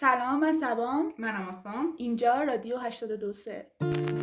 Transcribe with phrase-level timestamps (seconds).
[0.00, 1.12] سلام من سبام.
[1.18, 1.94] منم آسام.
[1.96, 4.19] اینجا رادیو 82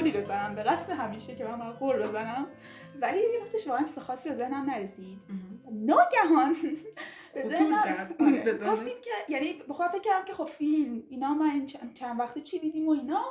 [0.00, 2.46] قولی بزنم به رسم همیشه که من قول بزنم
[3.00, 5.18] ولی راستش واقعا چیز خاصی به ذهنم نرسید
[5.72, 6.56] ناگهان
[7.34, 8.16] به خطور ذهنم.
[8.20, 8.58] آره،.
[8.72, 12.40] گفتیم که یعنی به خودم فکر کردم که خب فیلم اینا من این چند, وقته
[12.40, 13.24] چی دیدیم و اینا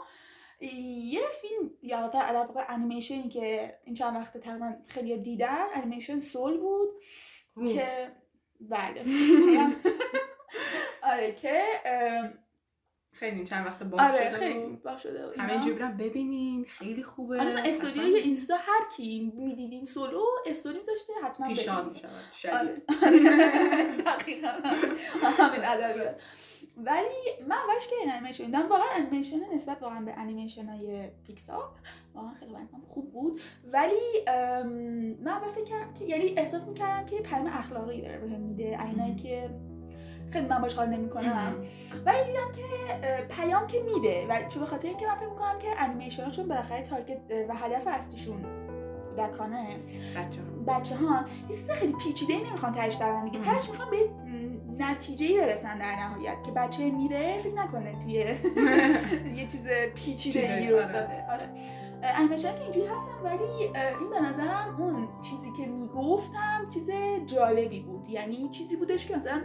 [1.02, 6.58] یه فیلم یا در واقع انیمیشنی که این چند وقته تقریبا خیلی دیدن انیمیشن سول
[6.58, 6.90] بود.
[7.74, 8.12] که
[8.62, 9.06] بله
[11.12, 11.64] آره که
[13.20, 17.40] خیلی چند وقت باب آره شده خیلی و باح شده همه برم ببینین خیلی خوبه.
[17.42, 22.06] آره، استوری اینستا هر کی می‌دیدین سولو استوری داشته حتما پیشنهاد ببینید.
[22.30, 22.76] می‌شود آره.
[22.76, 24.48] شدید دقیقا.
[25.38, 26.22] همین ادبیات.
[26.78, 31.70] ولی من اولش که این انیمیشن دیدم واقعا انیمیشن نسبت واقعا به انیمیشن های پیکسار
[32.14, 33.42] واقعا خیلی برام خوب بود.
[33.74, 34.24] ولی
[35.22, 38.64] من اول فکر کردم که یعنی احساس می‌کردم که پیام اخلاقی داره بهم میده.
[38.64, 39.16] اینایی مهم.
[39.16, 39.50] که
[40.30, 41.56] خیلی من باش حال نمی‌کنم.
[42.06, 42.64] ولی دیدم که
[43.30, 46.48] پیام که میده و چون به خاطر اینکه من فکر می‌کنم که انیمیشن ها چون
[46.48, 48.46] بالاخره تارگت و هدف اصلیشون
[49.20, 49.76] کودکانه
[50.18, 53.40] بچه بچه ها یه چیز خیلی پیچیده ای نمی‌خوان تهش در دیگه.
[53.40, 53.98] تهش می‌خوان به
[54.84, 58.14] نتیجه ای برسن در نهایت که بچه میره فکر نکنه توی
[59.40, 60.84] یه چیز پیچیده ای آره.
[60.84, 61.50] افتاده آره
[62.04, 66.92] انیمیشن که اینجوری هستن ولی این به نظرم اون چیزی که می‌گفتم چیز
[67.26, 68.10] جالبی بود.
[68.10, 69.42] یعنی چیزی بودش که مثلا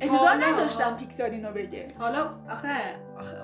[0.00, 1.88] انتظار نداشتم پیکسار اینو بگه.
[1.98, 2.68] حالا آخه.
[3.18, 3.36] آخه,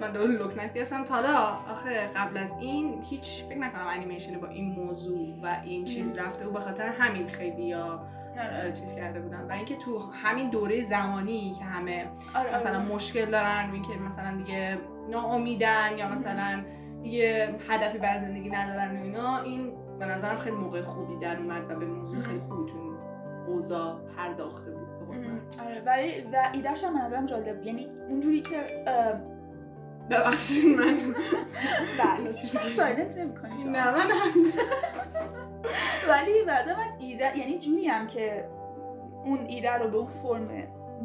[0.00, 1.38] من دارم لکنت گرفتم تا حالا
[1.72, 6.46] آخه قبل از این هیچ فکر نکنم انیمیشن با این موضوع و این چیز رفته.
[6.46, 8.06] و به خاطر همین خیلی یا
[8.74, 9.46] چیز کرده بودن.
[9.48, 12.04] و اینکه تو همین دوره زمانی که همه
[12.34, 12.94] آره مثلا آره.
[12.94, 14.78] مشکل دارن و اینکه مثلا دیگه
[15.10, 16.64] ناامیدن یا مثلا
[17.02, 21.70] دیگه هدفی بر زندگی ندارن و اینا این به نظرم خیلی موقع خوبی در اومد
[21.70, 22.96] و به موضوع خیلی خوبی تو این
[23.46, 24.85] اوضاع پرداخته بود.
[25.14, 25.40] من.
[25.66, 27.62] آره ولی و ایدهش هم نظرم جالب.
[27.66, 28.66] یعنی اونجوری که
[30.10, 30.96] ببخشید من.
[32.04, 32.36] بله
[32.76, 34.06] سایلنت نمی‌کنی؟ نه من
[36.08, 38.48] ولی بعد من ایده یعنی جوری هم که
[39.24, 40.48] اون ایده رو به اون فرم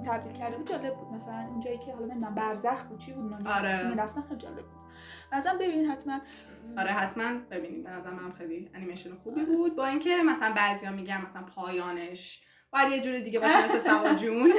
[0.06, 1.14] تبدیل کرده بود جالب بود.
[1.14, 3.90] مثلا اونجایی که حالا نمی‌دونم برزخ بود چی بود آره.
[3.90, 4.82] می‌رفتن خیلی جالب بود.
[5.32, 6.20] مثلا ببینید حتما.
[6.78, 9.76] آره حتما ببینیم به نظر منم خیلی انیمیشن خوبی بود.
[9.76, 12.42] با اینکه مثلا بعضیا میگن مثلا پایانش
[12.74, 14.54] باید یه جور دیگه باشه مثل سوا جون.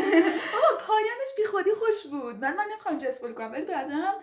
[0.53, 2.37] بابا پایانش بی خودی خوش بود.
[2.37, 4.15] من من نمی‌خوام اینجا اسپول کنم ولی به نظرم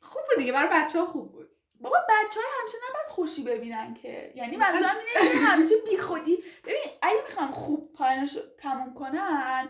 [0.00, 0.52] خوب بود دیگه.
[0.52, 1.50] برای بچه ها خوب بود.
[1.80, 4.32] بابا بچه های همیشه نباید خوشی ببینن که.
[4.36, 6.44] یعنی منظورم اینه که همیشه بی خودی.
[6.64, 9.68] ببین اگه می‌خوام خوب پایانش رو تموم کنن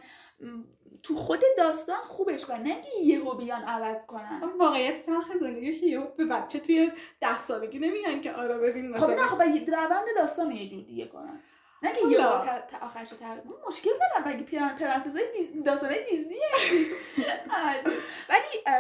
[1.03, 4.41] تو خود داستان خوبش کنن نه که یهو بیان عوض کنن.
[4.59, 9.11] واقعیت تلخ زندگی که یهو به بچه توی ده سالگی نمیگن که آره ببین خب
[9.11, 11.43] نه خب باید روند داستان یه جور دیگه کنن.
[11.85, 12.19] نه که یه.
[12.19, 15.63] بار تا- آخرش من مشکل دارم مگه پیرن پرنسسای دیز...
[15.65, 16.49] داستانای دیزنیه
[17.51, 17.93] عجیب.
[18.29, 18.75] ولی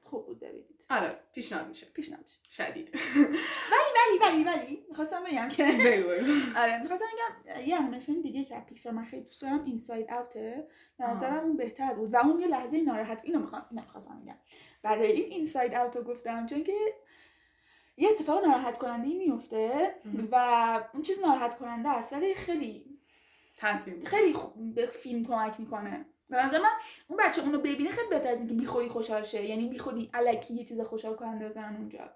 [0.00, 0.84] خوب بود ببینید.
[0.90, 1.86] آره پیشنهاد میشه.
[1.86, 2.38] پیشنهاد میشه.
[2.66, 2.90] شدید.
[3.72, 5.64] ولی ولی ولی می‌خواستم بگم که
[6.62, 10.66] آره می‌خواستم بگم یه انیمیشن دیگه که پیکسار من خیلی دوست دارم Inside Out ه
[10.98, 11.06] به.
[11.06, 12.14] نظرم اون بهتر بود.
[12.14, 14.36] و اون یه لحظه ناراحت اینو می‌خوام اینو می‌خواستم بگم.
[14.82, 16.72] برای این اینساید اوت رو گفتم چون که
[17.98, 19.94] یه اتفاق ناراحت کننده میفته.
[20.32, 20.36] و
[20.94, 22.84] اون چیز ناراحت کننده است ولی خیلی
[23.56, 24.04] تاثیر.
[24.04, 24.34] خیلی
[24.74, 26.68] به فیلم کمک می‌کنه به نظر من
[27.08, 30.64] اون بچه اونو ببینه خیلی بهتر از اینکه بیخودی خوشحال شه یعنی بیخودی الکی یه
[30.64, 32.10] چیز خوشحال کننده بزنن اونجا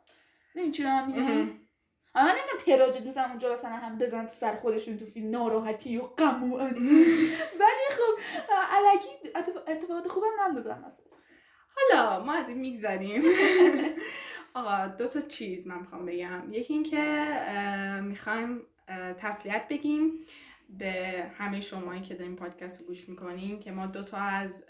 [0.55, 1.23] نه چی دارم میگم.
[2.15, 5.99] اما من نمیگم تراژدی مثلا اونجا مثلا هم بزن تو سر خودشون تو فیلم ناراحتی
[5.99, 6.57] و غم و.
[7.61, 8.23] ولی خب
[8.71, 11.05] الکی اتف- اتفاقات خوبم نندازن مثلا
[11.77, 13.23] حالا ما از این میگذریم
[14.55, 16.43] آقا دو تا چیز من می‌خوام بگم.
[16.51, 17.27] یکی اینکه
[18.03, 18.63] می‌خوایم
[19.19, 20.13] تسلیت بگیم
[20.79, 24.67] به همه شمایی که دارین پادکست رو گوش می‌کنین که ما دو تا از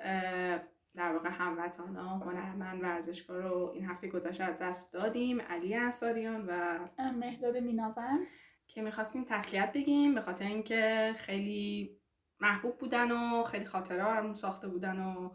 [0.95, 5.41] در واقع هموطنا هنرمند ورزشکار رو این هفته گذشته از دست دادیم.
[5.41, 6.79] علی انصاریان و
[7.13, 8.19] مهداد میناوند.
[8.67, 11.97] که می‌خواستیم تسلیت بگیم به خاطر اینکه خیلی
[12.41, 15.31] محبوب بودن و خیلی خاطره برامون ساخته بودن و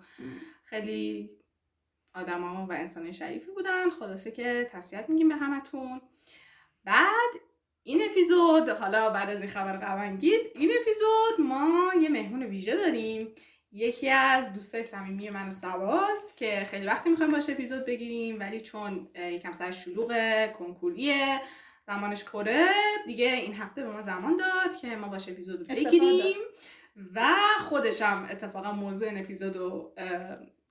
[0.63, 1.29] خیلی
[2.17, 3.89] آدما و انسان شریفی بودن.
[3.89, 6.01] خلاصه که تسلیت میگیم به همتون.
[6.83, 7.33] بعد
[7.83, 12.75] این اپیزود حالا بعد از این خبر غم انگیز این اپیزود ما یه مهمون ویژه
[12.75, 13.33] داریم.
[13.71, 18.61] یکی از دوستای صمیمی من و سواس که خیلی وقتی می‌خوایم باشه اپیزود بگیریم ولی
[18.61, 20.11] چون یکم سر شلوغ
[20.51, 21.41] کنکوریه
[21.87, 22.67] زمانش پره
[23.05, 26.37] دیگه این هفته به ما زمان داد که ما باش اپیزود بگیریم.
[27.15, 27.21] و
[27.59, 29.93] خودش هم اتفاقا موضوع این اپیزود رو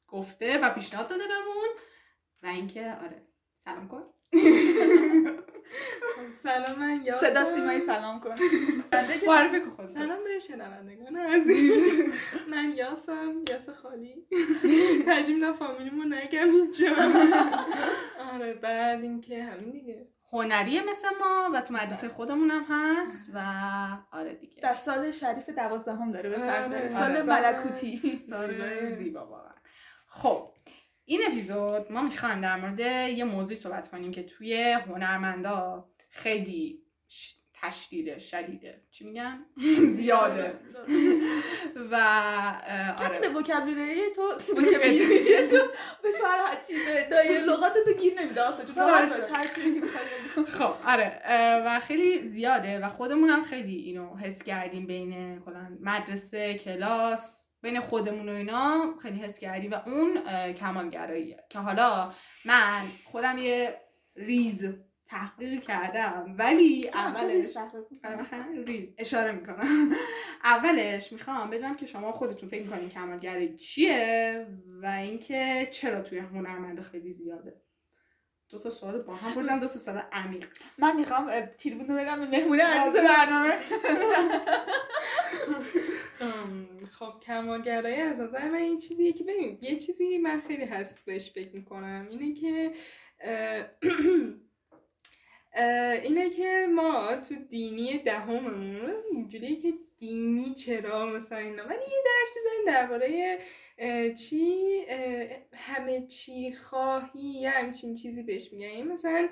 [0.09, 1.69] گفته و پیشنهاد داده بهمون
[2.43, 3.23] و اینکه آره
[3.55, 4.03] سلام کن.
[6.17, 8.35] خب، سلام من یاسم صدا سیمایی سلام کن.
[9.21, 12.03] که معرفی کن خودت سلام به شنوندگان عزیز.
[12.51, 14.27] من یاسم یاس خالی.
[15.07, 16.97] ترجیم نه فامیلیمو نگم اینجا.
[18.33, 20.09] آره بعد اینکه همین دیگه.
[20.33, 23.39] هنریه مثل ما و تو مدرسه خودمون هم هست و
[24.13, 24.63] آره دیگه.
[24.63, 26.97] در سال شریف دوازدهم داره به سر آره، می‌بره.
[27.05, 27.15] آره.
[27.15, 28.17] سال ملکوتی.
[28.17, 29.56] سال زیبا واقعا.
[30.23, 30.49] خب
[31.05, 32.81] این اپیزود ما می‌خوایم در مورد
[33.19, 36.83] یه موضوعی صحبت کنیم که توی هنرمندا خیلی
[37.63, 38.83] تشدیده شدیده.
[38.91, 39.47] چی میگن؟
[39.97, 40.45] زیاده.
[41.93, 41.97] و
[43.01, 43.29] کسی آره.
[43.29, 44.23] به وکابولری تو
[44.53, 45.59] وکابولری تو
[46.03, 48.41] به فرحت چیزه دایره لغات تو گیر نمیده.
[48.77, 49.35] باور باش باشه.
[49.35, 49.87] هر چیزی که.
[50.59, 51.23] خب آره.
[51.67, 52.79] و خیلی زیاده.
[52.79, 58.95] و خودمون هم خیلی اینو حس کردیم بین کلا مدرسه کلاس بین خودمون و اینا
[59.03, 59.71] خیلی حس کردیم.
[59.71, 60.23] و اون
[60.53, 62.13] کمالگراییه که حالا
[62.45, 63.81] من خودم یه
[64.17, 64.75] ریز
[65.07, 66.35] تحقیق کردم.
[66.39, 67.57] ولی اولش
[68.67, 69.89] ریز؟ آره، اشاره می‌کنم.
[70.45, 74.47] اولش می‌خوام بدونم که شما خودتون فکر می‌کنین کمالگرایی چیه
[74.83, 77.61] و اینکه چرا توی هنرمند خیلی زیاده.
[78.49, 80.49] دو تا سوال با هم پرسیدم دو تا سوال عمیق.
[80.79, 81.29] من می‌خوام
[81.89, 83.09] رو بگم به مهمونه عزیز آره.
[83.09, 83.55] برنامه.
[86.21, 91.05] ام، خب کمالگرایی از نظر من این چیزیه که ببین یه چیزی من خیلی هست
[91.05, 92.73] بهش فکر می‌کنم اینه که
[96.03, 101.65] اینه که ما تو دینی دهممون اینجوریه که دینی چرا مثلا اینا.
[101.65, 103.39] ولی یه درسی داریم درباره
[104.15, 104.57] چی
[105.55, 108.67] همه چی خواهی یه همچین چیزی بهش میگن.
[108.67, 109.29] یعنی مثلا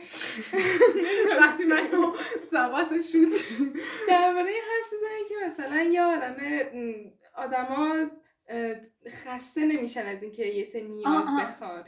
[1.40, 1.88] وقتی من
[2.50, 3.32] سواس شوت.
[4.08, 6.94] درباره حرف بزنیم که مثلا یه عالمه م،
[7.36, 8.10] آدما
[9.08, 11.26] خسته نمیشن از اینکه یه سه نیاز.
[11.40, 11.84] بخوان.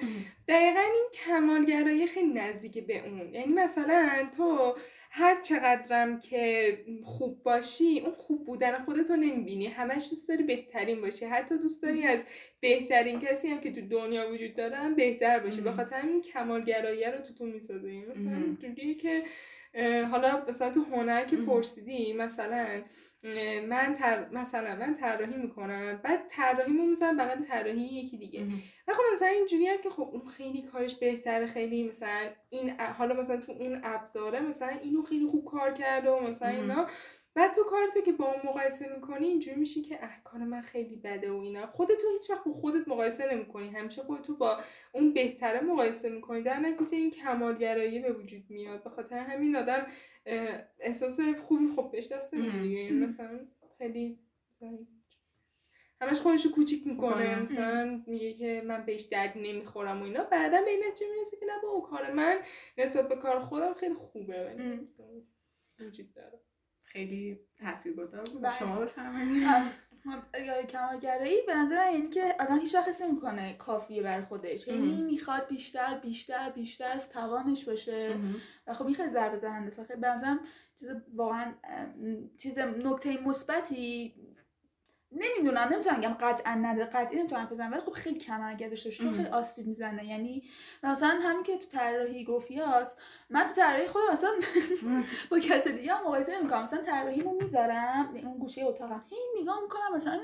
[0.49, 3.35] دقیقا این کمالگرایی خیلی نزدیک به اون.
[3.35, 4.75] یعنی مثلا تو
[5.11, 9.67] هر چقدرم که خوب باشی اون خوب بودن خودتو نمی‌بینی.
[9.67, 11.25] همش دوست داری بهترین باشی.
[11.25, 12.25] حتی دوست داری از
[12.61, 15.61] بهترین کسی هم که تو دنیا وجود داره هم بهتر باشی.
[15.61, 15.73] به.
[15.73, 18.57] خاطر همین کمالگرایی رو تو تو می‌سازه مثلا
[18.95, 19.23] که
[20.11, 21.37] حالا مثلا تو هنر که.
[21.37, 22.83] پرسیدی مثلا
[23.69, 24.29] من تر...
[24.33, 28.47] مثلا من طراحی می‌کنم بعد طراحیمو می‌زنم بغل طراحی یکی دیگه
[28.89, 33.15] و خب مثلا اینجوری هم که خب اون خیلی کارش بهتره خیلی مثلا این حالا
[33.15, 36.49] مثلا تو اون ابزاره مثلا اینو خیلی خوب کار کرده و مثلا.
[36.49, 36.87] اینا
[37.37, 40.97] بعد تو کارتو که با اون مقایسه می‌کنی اینجوری میشی که اه کار من خیلی
[40.97, 41.67] بده و اینا.
[41.67, 43.69] خودتو هیچ وقت با خودت مقایسه نمی‌کنی.
[43.69, 44.61] همیشه خودتو با
[44.93, 46.43] اون بهتره مقایسه می‌کنی.
[46.43, 48.83] در نتیجه این کمالگرایی به وجود میاد.
[48.85, 49.87] به خاطر همین آدم
[50.81, 52.35] احساس خوبی خب بهش دست.
[52.35, 52.93] دیگه.
[52.93, 53.41] مثلا
[53.79, 54.19] خیلی
[56.01, 57.43] همش خودشو کوچیک می‌کنه.
[57.43, 60.25] مثلا میگه که من بهش درد نمی‌خورم و اینا.
[60.25, 62.39] بعدا به این نتیجه می‌رسه که نه با کار من
[62.79, 64.57] نسبت به کار خودم خیلی خوبه.
[65.81, 66.41] وجود داره.
[66.87, 68.43] خیلی تاثیرگذار بود.
[68.43, 68.59] بله.
[68.59, 69.43] شما بفرمایید.
[70.73, 74.69] کمالگرایی به نظر من یعنی که آدم هیچ وقت نمی‌کنه کافیه بر خودش.
[74.69, 75.03] یعنی.
[75.03, 78.15] می‌خواد بیشتر بیشتر بیشتر از توانش باشه.
[78.67, 79.85] و خب این خیلی ضربه زننده است.
[79.87, 80.41] خیلی به نظرم
[80.77, 81.55] چیز واقعا
[82.37, 84.15] چیز نکته مثبتی
[85.17, 89.13] نمی‌دونم نمی‌تونم بگم قطعا نداره قطعی نمی‌تونم بزنم ولی خب خیلی کم اگر داشته چون.
[89.15, 90.07] خیلی آسیب می‌زنه.
[90.07, 90.43] یعنی
[90.83, 92.97] مثلا همین که تو طراحی گفت یاس
[93.31, 94.31] من تو طراحی خودم مثلا
[95.31, 96.63] با کس دیگه هم مقایسه نمی‌کنم.
[96.63, 100.23] مثلا طراحیمو می‌ذارم اون گوشه اتاقم هی نگاه می‌کنم مثلا این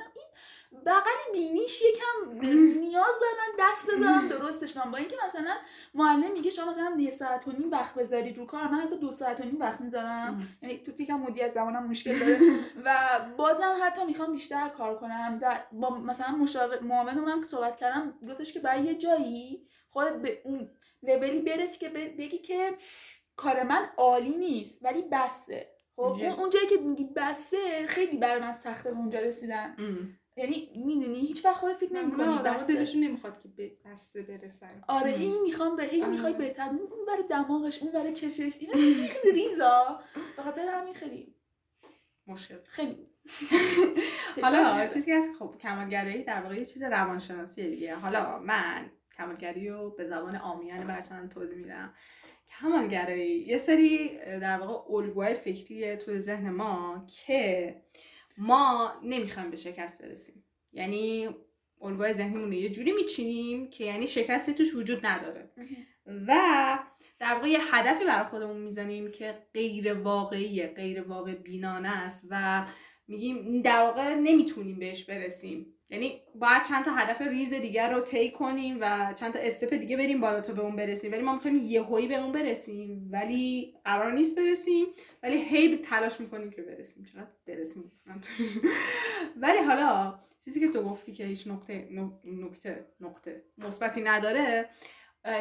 [0.87, 2.33] بغل بینیش یکم
[2.81, 4.91] نیاز داره من دست بذارم درستش کنم.
[4.91, 5.57] با اینکه مثلا
[5.95, 9.12] معلم میگه شما مثلا یه ساعت و نیم وقت بذارید رو کار من حتی دو
[9.12, 10.49] ساعت و نیم وقت می‌ذارم.
[10.62, 12.38] یعنی تو یکم از زمانم مشکل داره.
[12.85, 15.38] و بازم حتی می‌خوام بیشتر کار کنم.
[15.38, 20.17] در با مثلا مشاور معاونم هم که صحبت کردم گفتش که برای یه جایی خودت
[20.17, 20.71] به اون
[21.02, 22.76] لولی برسی که بگی که
[23.37, 25.69] کار من عالی نیست ولی بسه.
[25.97, 26.17] خب.
[26.38, 29.76] اون جایی که میگی بسه خیلی برای من سخته اونجا رسیدن.
[30.37, 34.85] یعنی می‌دونی هیچ وقت خودت فکر نمی‌کنی آدم دلشون نمی‌خواد که به بسته برسن.
[34.89, 35.11] آره.
[35.11, 36.05] این می‌خوام به هی.
[36.05, 39.11] می‌خوای بهتر اون برای دماغش اون برای چشش اینا خیلی
[39.43, 40.01] ریزا.
[40.37, 41.35] به خاطر همین خیلی
[42.27, 42.59] مشکل.
[42.69, 43.07] خیلی
[44.43, 47.95] حالا چیزی که هست خب کمالگرایی در واقع یه چیز روانشناسیه دیگه.
[47.95, 51.95] حالا من کمالگرایی رو به زبان عامیانه براتون توضیح میدم.
[52.61, 57.77] کمالگرایی یه سری در واقع الگوهای فکری توی ذهن ما که
[58.39, 60.45] ما نمی‌خوایم به شکست برسیم.
[60.73, 61.29] یعنی
[61.83, 65.51] الگوهای ذهنیمون رو یه جوری میچینیم که یعنی شکستی توش وجود نداره.
[66.07, 66.79] و
[67.19, 72.67] در واقع یه هدفی برای خودمون می‌زنیم که غیر واقعیه غیر واقع بینانه است و
[73.09, 75.75] میگیم در واقع نمی‌تونیم بهش برسیم.
[75.93, 79.97] یعنی باید چند تا هدف ریز دیگر رو طی کنیم و چند تا استپ دیگه
[79.97, 81.13] بریم بالا تا به اون برسیم.
[81.13, 83.09] ولی ما می‌خوایم یهویی به اون برسیم.
[83.13, 84.87] ولی قرار نیست برسیم.
[85.23, 87.05] ولی هی تلاش می‌کنیم که برسیم.
[87.05, 87.93] چقدر برسیم
[89.37, 91.89] ولی حالا چیزی که تو گفتی که هیچ نقطه
[92.25, 94.69] نقطه نقطه مثبتی نداره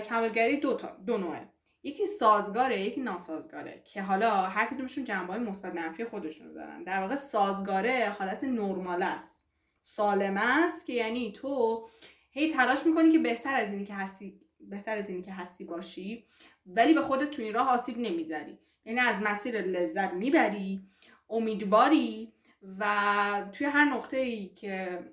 [0.06, 1.50] کمالگری دو تا دو نوعه.
[1.84, 6.84] یکی سازگاره یکی ناسازگاره که حالا هر کدومشون جنبه مثبت منفی خودشونو دارن.
[6.84, 9.41] در واقع سازگاره حالت نرمال است.
[9.82, 11.86] سالم است که یعنی تو
[12.32, 16.26] هی تلاش می‌کنی که بهتر از اینی که هستی بهتر از اینی که هستی باشی
[16.66, 18.60] ولی به خودت تو این راه آسیب نمی‌ذاری.
[18.86, 20.82] یعنی از مسیر لذت می‌بری
[21.30, 22.34] امیدواری
[22.80, 25.06] و توی هر نقطه ای که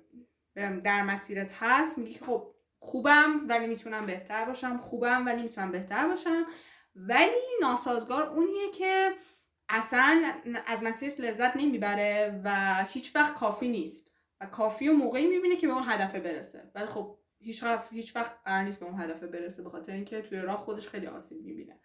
[0.55, 6.45] در مسیرت هست میگی خب خوبم ولی می‌تونم بهتر باشم خوبم ولی می‌تونم بهتر باشم.
[6.95, 9.11] ولی ناسازگار اونیه که
[9.69, 10.33] اصلا
[10.65, 14.08] از مسیرش لذت نمی‌بره و هیچ وقت کافی نیست.
[14.41, 16.71] و کافی و موقعی می‌بینه که به اون هدفه برسه.
[16.75, 20.21] ولی خب هیچ وقت هیچ وقت قرار نیست به اون هدفه برسه به خاطر اینکه
[20.21, 21.79] توی راه خودش خیلی آسیب می‌بینه.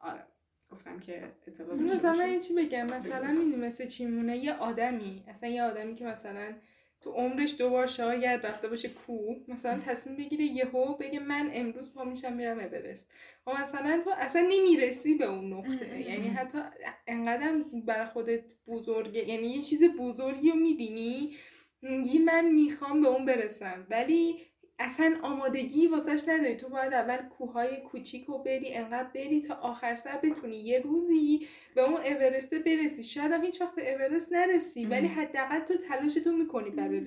[0.00, 0.26] آره.
[0.70, 2.84] گفتم که اطلاع مثلا من چی بگم.
[2.84, 6.54] مثلا می‌دونی مثل چی مونه یه آدمی اصلا یه آدمی که مثلا
[7.00, 12.04] تو عمرش دوبار شاید رفته باشه کو مثلا تصمیم بگیره یهو بگه من امروز پا
[12.04, 13.12] میشم میرم اورست.
[13.46, 16.00] و مثلا تو اصلا نمی‌رسی به اون نقطه.
[16.00, 16.58] یعنی حتی
[17.06, 17.52] انقدر
[17.86, 21.36] برای خودت بزرگه یعنی یه چیز بزرگی رو می‌بینی
[21.82, 23.86] میگی من می‌خوام به اون برسم.
[23.90, 24.36] ولی
[24.78, 26.56] اصلا آمادگی واسش نداری.
[26.56, 31.46] تو باید اول کوههای کوچیک رو بری انقدر بری تا آخر سر بتونی یه روزی
[31.74, 33.02] به اون اورست برسی.
[33.02, 37.00] شاید هم هیچ وقت به اورست نرسی ولی حداقل تو تلاشتو می‌کنی برای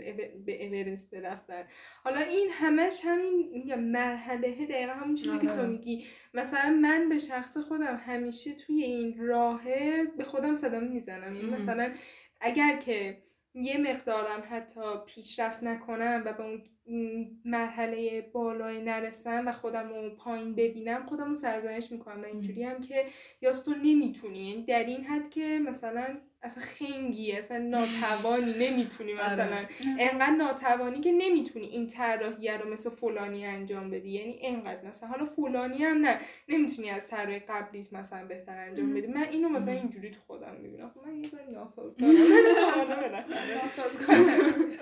[0.45, 1.63] به اورست رفتن.
[2.03, 5.67] حالا این همش همین مرحله دقیقا همون چیزی که تو آره.
[5.67, 6.05] میگی.
[6.33, 11.35] مثلا من به شخص خودم همیشه توی این راهه به خودم صدام می‌زنم.
[11.35, 11.93] یعنی مثلا
[12.41, 13.17] اگر که
[13.53, 16.63] یه مقدارم حتی پیشرفت نکنم و به اون
[17.45, 22.21] مرحله بالای نرسم و خودم رو پایین ببینم خودم رو سرزنش می‌کنم.
[22.21, 23.05] و اینجوری هم که
[23.41, 29.33] یاست تو نمی‌تونی در این حد که مثلا اصلا خنگی اصلا ناتوانی نمی‌تونی آره.
[29.33, 29.65] مثلا.
[29.99, 34.09] انقدر ناتوانی که نمی‌تونی این طراحی رو مثل فلانی انجام بدی.
[34.09, 35.09] یعنی انقدر مثلا.
[35.09, 36.19] حالا فلانی هم نه.
[36.49, 39.07] نمی‌تونی از طراح قبلی مثلا بهتر انجام بدی.
[39.07, 40.89] من اینو مثلا اینجوری تو خودم می‌بینم.
[40.89, 42.13] خب من یه ناسازگارم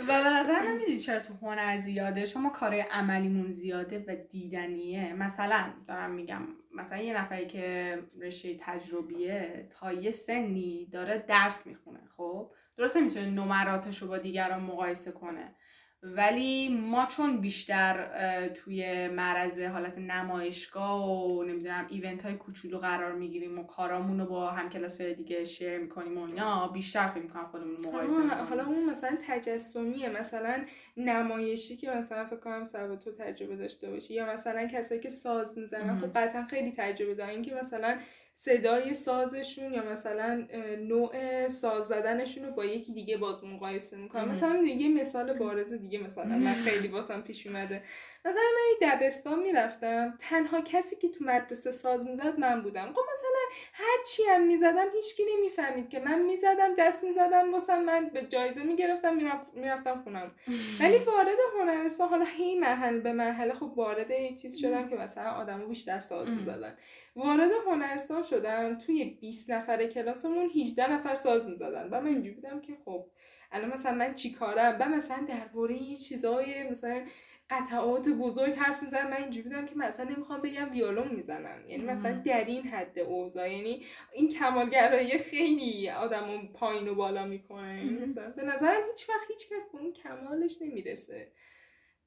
[0.08, 5.14] و به نظر من می‌دونی چرا تو هنر زیاده؟ شما کارهای عملیمون زیاده و دیدنیه.
[5.14, 6.42] مثلا دارم میگم
[6.78, 13.30] مثلا یه نفری که رشته تجربیه تا یه سنی داره درس می‌خونه خب؟ درسته می‌تونه
[13.30, 15.56] نمراتش رو با دیگران مقایسه کنه.
[16.04, 18.08] ولی ما چون بیشتر
[18.48, 24.48] توی معرض حالت نمایشگاه و نمی‌دونم ایونت های کوچولو قرار می‌گیریم و کارامون رو با
[24.48, 29.18] هم کلاس دیگه شیر می‌کنیم و اینا بیشتر فکر می‌کنم خودمون مقایسه حالا اون مثلا
[29.28, 30.66] تجسمیه مثلا
[30.98, 35.58] نمایشی که مثلا فکر کنم سبب تو تجربه داشته باشی یا مثلا کسایی که ساز
[35.58, 37.42] می‌زنن خب قطعا خیلی تجربه دارن.
[37.42, 37.98] که مثلا
[38.40, 40.48] صدای سازشون یا مثلا
[40.80, 44.30] نوع ساز زدنشون رو با یکی دیگه باز مقایسه می‌کنم.
[44.30, 47.84] مثلا یه مثال بارز دیگه مثلا من خیلی واسم پیش اومده.
[48.28, 50.18] مثلا من دبستان می‌رفتم.
[50.20, 52.94] تنها کسی که تو مدرسه ساز می‌زد من بودم.
[52.94, 53.40] خب مثلا
[53.74, 58.64] هر چی هم می‌زدم هیچکی نمی‌فهمید که من می‌زدم دست می‌زدم واسم من به جایزه
[58.64, 59.18] می‌گرفتم
[59.54, 60.32] می‌رفتم خونم.
[60.80, 65.32] ولی وارد هنرستان حالا هی مرحله به مرحله خب وارد یه چیز شدم که مثلا
[65.32, 66.78] آدمو بیشتر ساز می‌زدن.
[67.16, 71.90] وارد هنرستان شدم توی 20 نفر کلاسمون 18 نفر ساز می‌زدن.
[71.92, 73.06] و من اینجوری بودم که خب
[73.52, 77.06] الان مثلا من چی کارم؟ و مثلا درباره یه چیزای مثلا
[77.50, 79.10] قطعات بزرگ حرف می‌زنم.
[79.10, 81.70] من اینجوری بودم که مثلا نمی‌خوام بگم ویولون می‌زنم.
[81.70, 83.52] یعنی مثلا در این حد اوضاع.
[83.54, 87.86] یعنی این کمالگرایی خیلی آدمو پایین و بالا می‌کنه.
[87.86, 91.32] یعنی مثلا به نظرم هیچ وقت هیچ کس به اون کمالش نمی‌رسه.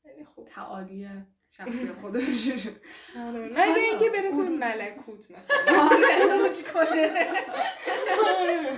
[0.05, 0.45] یعنی خب.
[0.45, 2.51] تعالیه شخصی خودش.
[3.19, 3.39] آره.
[3.39, 5.83] مگه اینکه برسه به ملکوت مثلا.
[5.83, 7.27] آره کنه.
[8.41, 8.71] آره.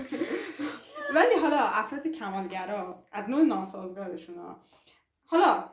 [1.14, 4.38] ولی حالا افراد کمالگرا از نوع ناسازگارشون
[5.32, 5.70] حالا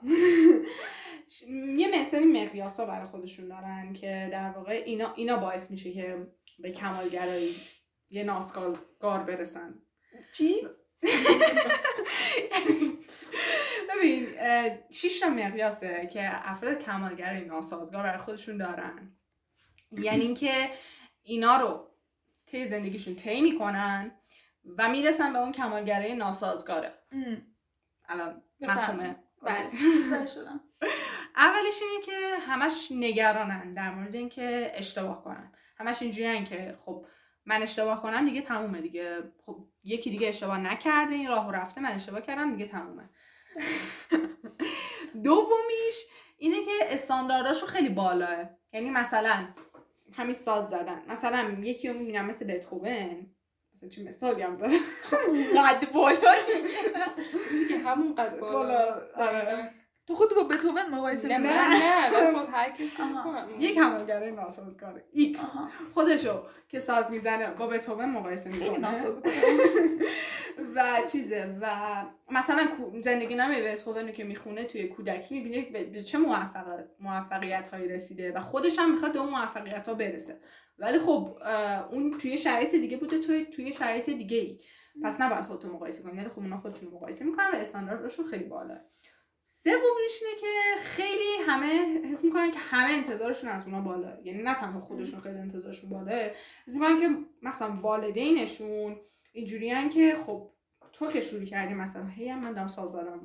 [1.78, 6.28] یه مثلی مقیاس ها برای خودشون دارن که در واقع اینا, اینا باعث میشه که
[6.60, 7.56] به کمالگرایی
[8.10, 9.82] یه ناسازگار برسن.
[10.32, 10.68] چی؟
[13.90, 14.28] ببین
[14.92, 19.18] شیش تا مقیاسه که افراد کمالگرای ناسازگار برای خودشون دارن.
[19.92, 20.70] یعنی اینکه
[21.24, 21.92] اینا رو
[22.46, 24.12] طی زندگیشون طی می‌کنن
[24.78, 26.94] و می‌رسن به اون کمالگرای ناسازگاره.
[28.06, 29.16] الان مفهومه.
[29.42, 29.70] بله
[31.36, 35.52] اولش اینه که همش نگرانن در مورد اینکه اشتباه کنن.
[35.78, 37.06] همش اینجوریان که خب
[37.46, 39.24] من اشتباه کنم دیگه تمومه دیگه.
[39.46, 43.10] خب یکی دیگه اشتباه نکرده این راهو رفته من اشتباه کردم دیگه تمومه.
[45.24, 46.06] دومیش
[46.38, 49.48] اینه که استاندارداشو خیلی بالاه یعنی مثلا
[50.14, 51.04] همین ساز زدن.
[51.08, 53.36] مثلا یکی رو می‌بینم مثل بتهوون.
[53.80, 54.70] مثلا چه مثالی هم زدن
[55.58, 56.36] قد بالا
[57.52, 59.42] دیگه همون قد بالا آره.
[59.42, 59.68] دقیقاً.
[60.10, 63.04] تو خودتو با بتهوون مقایسه نه می‌کنی؟ نه ولی خب هر کسی.
[63.60, 65.42] یک کمالگرای ناسازگاره X.
[65.94, 69.34] خودشو که ساز می‌زنه با بتهوون مقایسه می‌کنه ناسازگار.
[70.76, 71.68] و چیزه و
[72.32, 72.68] مثلا
[73.02, 78.40] زندگی نامه بتهوون که می‌خونه توی کودکی می‌بینه به چه موفق موفقیت هایی رسیده و
[78.40, 80.40] خودش هم می‌خواد به اون موفقیت ها برسه
[80.80, 81.38] ولی خب
[81.92, 84.60] اون توی شرایط دیگه بوده توی توی شرایط دیگه ای
[85.04, 88.80] پس نباید خودتو مقایسه کنی ولی خب اونا خودشون مقایسه می‌کنن و استانداردشون خیلی بالاه
[89.52, 94.18] سومیش اینه که خیلی همه حس می‌کنن که همه انتظارشون از اونا بالا.
[94.24, 96.20] یعنی نه تنها خودشون خیلی انتظارشون بالاه
[96.68, 97.10] حس می‌کنن که
[97.42, 98.98] مثلا والدینشون
[99.32, 100.50] اینجوریان که خب
[100.94, 103.20] تو که شروع کردی مثلا هی من دارم ساز زدن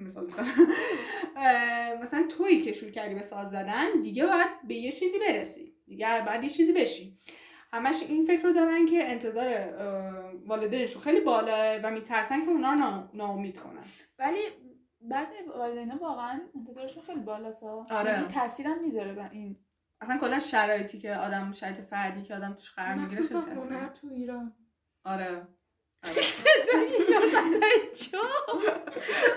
[0.00, 0.30] مثال
[2.02, 5.74] مثلا تویی که شروع کردی به ساز زدن دیگه باید به یه چیزی برسی.
[5.86, 7.18] دیگه باید یه چیزی بشی.
[7.72, 9.46] همش این فکر رو دارن که انتظار
[10.46, 13.84] والدینشون خیلی بالاه و میترسن که اونا رو نا- ناامید کنن.
[14.18, 14.40] ولی
[15.10, 17.62] بعضی والدینا واقعا انتظارشون خیلی بالاست.
[17.64, 18.12] آره.
[18.12, 19.56] یعنی تاثیرم می‌ذاره به این.
[20.00, 24.08] اصلا کلا شرایطی که آدم شرایط فردی که آدم توش قرار می‌گیره خیلی تاثیر تو
[24.14, 24.54] ایران.
[25.04, 25.46] آره.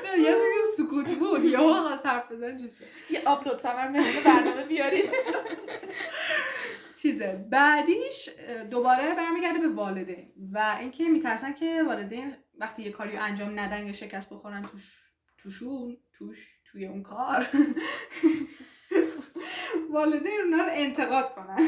[0.06, 1.44] نه، یه سری سکوت بود.
[1.44, 2.86] یا آقا حرف بزن چیز شد.
[3.10, 3.90] یه آپلود فقط
[4.26, 5.10] برنامه بیارید.
[7.02, 7.48] چیزه.
[7.50, 8.30] بعدیش
[8.72, 10.34] دوباره برمیگرده به والدین.
[10.54, 15.05] و اینکه میترسن که والدین وقتی یه کاری رو انجام ندن یا شکست بخورن توش
[15.46, 17.48] توشون توش توی اون کار.
[19.90, 21.60] والدین اونا رو انتقاد کنن.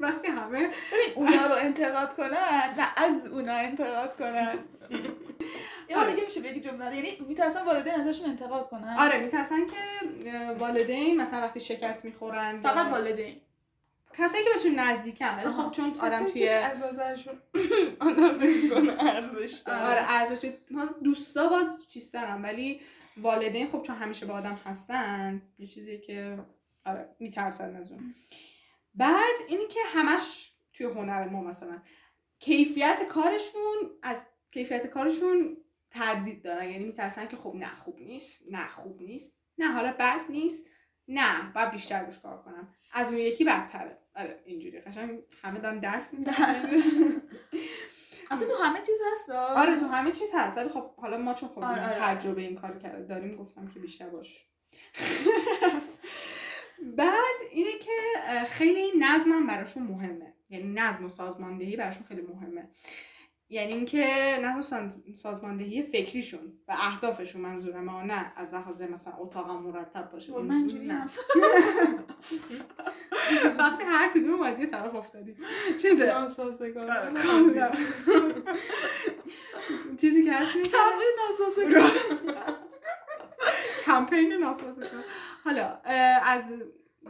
[0.00, 4.58] وقتی همه ببین اونا رو انتقاد کنن و از اونا انتقاد کنن.
[5.88, 6.14] یه بار آره.
[6.14, 6.96] دیگه میشه بگی جمله.
[6.96, 9.76] یعنی میترسن والدین ازشون انتقاد کنن؟ آره میترسن که
[10.58, 13.40] والدین مثلا وقتی شکست می‌خورن فقط والدین.
[14.18, 15.48] کسایی که بهشون نزدیکن ولی.
[15.48, 17.42] خب چون آدم توی از نظرشون
[18.00, 19.86] آدم می‌کنه ارزش داره.
[19.86, 22.80] آره ارزش ما دوستا باز چیسترن ولی
[23.16, 26.38] والدین خب چون همیشه با آدم هستن یه چیزی که
[26.86, 28.14] آره میترسن از اون.
[28.94, 31.82] بعد اینی که همش توی هنر ما مثلا
[32.38, 35.56] کیفیت کارشون از کیفیت کارشون
[35.90, 36.70] تردید دارن.
[36.70, 40.70] یعنی میترسن که خب نه خوب نیست نه خوب نیست نه حالا بد نیست
[41.08, 42.74] نه باید بیشتر روش کار کنم.
[42.92, 44.03] از اون یکی بدتره.
[44.16, 47.22] آره اینجوری قشنگ همه دارن درک می‌کنن.
[48.30, 49.30] البته تو همه چیز هست.
[49.30, 51.94] آره تو همه چیز هست ولی خب حالا ما چون خب آره، آره.
[52.00, 54.44] تجربه این کار کرده داریم گفتم که بیشتر باش
[56.96, 57.90] بعد اینه که
[58.46, 62.68] خیلی نظمم براشون مهمه یعنی نظم و سازماندهی براشون خیلی مهمه
[63.48, 69.62] یعنی اینکه نظم ساز- سازماندهی فکریشون و اهدافشون منظورم ها نه از لحاظ مثلا اتاقم
[69.62, 70.32] مرتب باشه.
[70.42, 70.54] من
[70.84, 71.06] نه.
[73.58, 75.36] وقتی هر کدوم از یه طرف افتادیم
[75.82, 76.04] چیزه؟
[76.90, 77.12] آره،.
[80.00, 80.52] چیزی که هست
[83.86, 85.04] کمپین ناسازگار.
[85.44, 85.78] حالا
[86.24, 86.54] از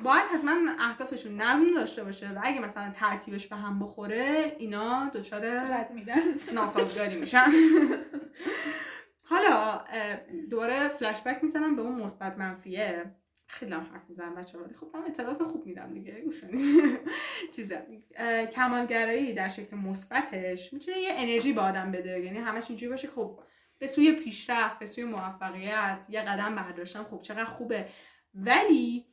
[0.03, 5.41] باید حتما اهدافشون نظم داشته باشه و اگه مثلا ترتیبش به هم بخوره اینا دچار
[5.45, 6.21] رد میدن.
[6.55, 7.47] ناسازگاری میشن.
[9.23, 9.85] حالا
[10.51, 13.15] دوباره فلش بک می‌زنم به اون مثبت منفیه.
[13.47, 16.21] خیلی هم حرف می‌زنم بچه ولی خب من اطلاعات خوب میدم دیگه.
[16.21, 16.41] گوش.
[17.57, 17.87] چیزه
[18.53, 22.21] کمالگرایی در شکل مثبتش می‌تونه یه انرژی به آدم بده.
[22.21, 23.41] یعنی همش اینجوری باشه خب
[23.79, 27.89] به سوی پیشرفت به سوی موفقیت یه قدم برداشتم خب چقدر خوبه.
[28.35, 29.07] ولی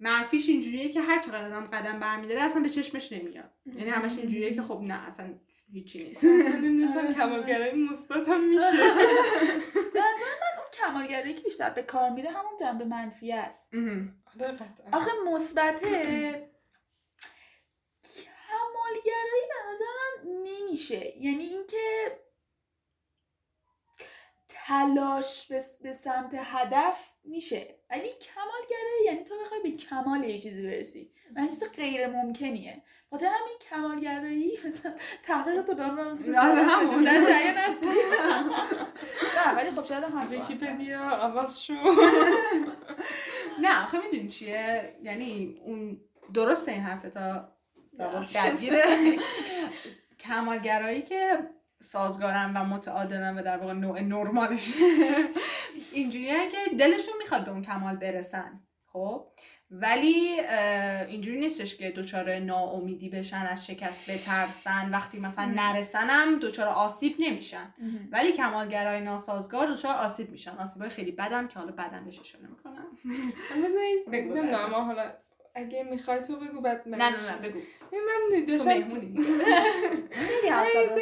[0.00, 3.52] منفیش اینجوریه که هر چقدر آدم قدم برمیداره اصلا به چشمش نمیاد.
[3.66, 5.34] یعنی همش اینجوریه که خب نه اصلا
[5.72, 6.24] هیچی نیست.
[6.48, 8.66] من نمی‌دونستم کمالگرایی مثبت هم میشه.
[10.58, 13.74] اون کمالگرایی که بیشتر به کار میره همون جنبه منفی است.
[13.74, 15.00] آره قطعا.
[15.00, 15.88] آخه مثبته.
[18.02, 21.16] کمالگرایی به نظرم نمیشه.
[21.18, 22.18] یعنی اینکه
[24.48, 27.74] تلاش به سمت هدف میشه.
[27.90, 31.10] ولی کمالگرایی یعنی تو بخوای به کمال یه چیزی برسی.
[31.36, 32.82] و این چیز غیر ممکنیه.
[33.10, 37.04] خاطر همین کمالگرایی مثلا تحقیق تو دارم رو آره، همون.
[39.36, 41.74] نه ولی خب شاید هم ویکیپدیا آواز شو.
[43.62, 46.00] نه آخه می‌دونی چیه؟ یعنی اون
[46.34, 47.52] درسته این حرف تا
[47.86, 48.84] سواد درگیره.
[50.28, 51.38] کمالگرایی که
[51.80, 54.72] سازگارن و متعادلن و در واقع نوع نرمالش
[55.92, 58.60] اینجوریه که دلشون می‌خواد به اون کمال برسن
[58.92, 59.26] خب؟
[59.70, 60.40] ولی
[61.08, 64.90] اینجوری نیستش که دچار ناامیدی بشن از شکست بترسن.
[64.90, 65.44] وقتی مثلا.
[65.44, 67.74] نرسنم دچار آسیب نمیشن.
[68.12, 70.56] ولی کمالگرای ناسازگار دچار آسیب میشن.
[70.56, 72.04] آسیبای خیلی بدم که حالا بدم
[72.42, 72.98] نمی‌کنم
[73.50, 74.34] بذارید بگو.
[74.34, 75.12] نمی‌دونم حالا
[75.58, 77.58] اگه می‌خوای تو بگو بعد نه نه نه بگو.
[77.92, 79.14] من داشتم مهمونی.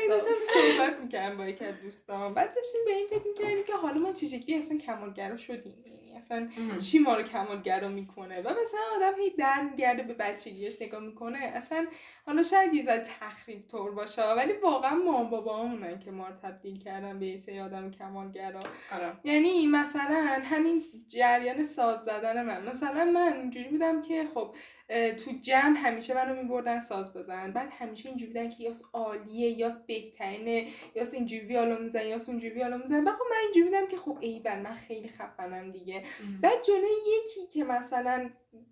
[0.08, 3.98] داشتم صحبت می‌کردم با یک از دوستان بعد داشتیم به این فکر می‌کردیم که حالا
[3.98, 5.74] ما چه شکلی اصلا کمالگرا شدیم.
[6.16, 6.48] اصلا
[6.90, 11.38] چی ما رو کمالگرا می‌کنه؟ و مثلا آدم هی برمیگرده به بچگیش نگاه می‌کنه.
[11.38, 11.86] اصلا
[12.26, 16.78] حالا شاید یه ذره تخریب طور باشه ولی واقعا ما بابامونن که ما رو تبدیل
[16.78, 18.60] کردن به یه آدم کمالگرا.
[18.94, 19.12] آره.
[19.24, 22.68] یعنی مثلا همین جریان ساز زدن من.
[22.68, 24.54] مثلا من اینجوری بودم که خب
[24.88, 27.52] تو جمع همیشه منو میبردن ساز بزن.
[27.52, 32.54] بعد همیشه اینجوری بودن که یاس عالیه یاس بهترینه یاس اینجوری ویالون میزن یاس اونجوری
[32.54, 33.04] ویالون میزن.
[33.04, 36.02] بعد خب من اینجوری بودم که خب ای بل من خیلی خفنم دیگه.
[36.42, 38.30] بعد جلوی یکی که مثلا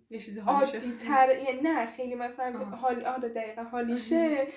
[0.09, 2.65] یه چیزی حالیشه عادی تر یعنی نه خیلی مثلا.
[2.65, 4.47] حال آره دقیقا حالیشه.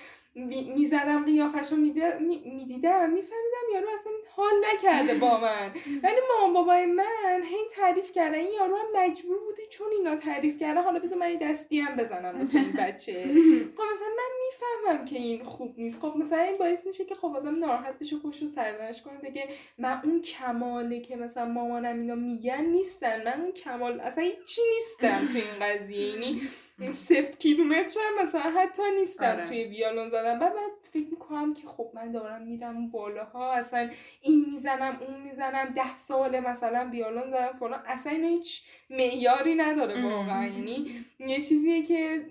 [0.76, 5.70] می‌زدم قیافش رو می‌دیدم میفهمیدم یارو اصلا حال نکرده با من.
[6.02, 10.58] ولی مامان بابای من هی تعریف کردن این یارو هم مجبور بودی چون اینا تعریف
[10.60, 13.12] کردن حالا بذار من یه دستی هم بزنم مثل این بچه.
[13.76, 16.00] خب مثلا من می‌فهمم که این خوب نیست.
[16.00, 19.48] خب مثلا این باعث میشه که خب آدم ناراحت بشه خوش رو سرزنش کنه بگه
[19.78, 23.24] من اون کماله که مثلا مامانم اینا میگن نیستن.
[23.24, 26.08] من اون کمال اصلا هیچی نیستم تو این قضیه.
[26.08, 26.40] یعنی
[26.86, 29.44] صفر کیلومتر هم مثلا حتی نیستم آره.
[29.44, 33.90] توی ویالون زدن بعد بعد فکر می‌کنم که خب من دارم میرم بالاها اصلا
[34.22, 37.82] این می‌زنم اون می‌زنم ده ساله مثلا ویالون زدم فلان.
[37.86, 40.04] اصلا هیچ معیاری نداره.
[40.04, 40.46] واقعا.
[40.46, 40.86] یعنی
[41.20, 42.26] یه چیزیه که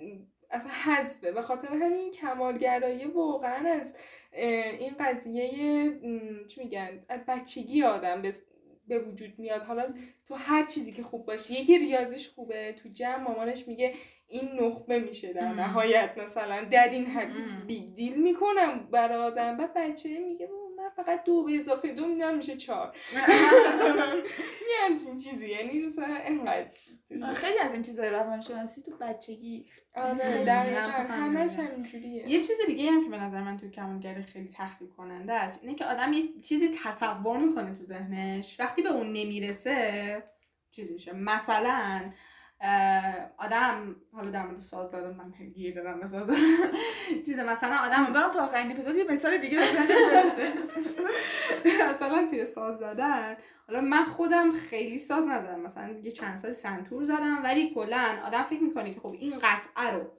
[0.52, 1.32] اصلا حذفه.
[1.32, 3.94] به خاطر همین کمالگرایی واقعا از
[4.32, 5.50] این قضیه
[6.48, 8.34] چی میگن از بچگی آدم به
[8.88, 9.62] به وجود میاد.
[9.62, 9.94] حالا
[10.28, 13.94] تو هر چیزی که خوب باشی یکی ریاضیش خوبه تو جمع مامانش میگه
[14.28, 15.54] این نخبه میشه در.
[15.54, 17.32] نهایت مثلا در این حد.
[17.68, 19.58] بیگ دیل می‌کنم برای آدم.
[19.58, 22.96] بعد بچه میگه من فقط دو به اضافه دو می‌دونم میشه چهار.
[24.70, 25.50] یه همچین چیزی.
[25.50, 26.68] یعنی مثلا انقدر
[27.34, 30.82] خیلی از این چیزای روانشناسی تو بچگی آره دقیقا.
[30.82, 31.60] همش.
[31.60, 35.64] همینجوریه یه چیز دیگه هم که به نظر من توی کمالگری خیلی تخریب کننده است
[35.64, 38.60] اینه که آدم یه چیزی تصور می‌کنه تو ذهنش.
[38.60, 40.24] وقتی به اون نمی‌رسه
[40.72, 41.14] چیز میشه.
[41.14, 42.02] مثلا
[43.38, 46.30] آدم حالا در مورد ساز زدن من گیر دارم به ساز.
[47.26, 49.88] چیز مثلا آدم برام تا آخرین اپیزود یه مثال دیگه بزنه
[51.90, 55.60] مثلا توی ساز زدن حالا من خودم خیلی ساز نزدم.
[55.60, 59.92] مثلا یه چند سال سنتور زدم ولی کلا آدم فکر می‌کنه که خب این قطعه
[59.92, 60.12] رو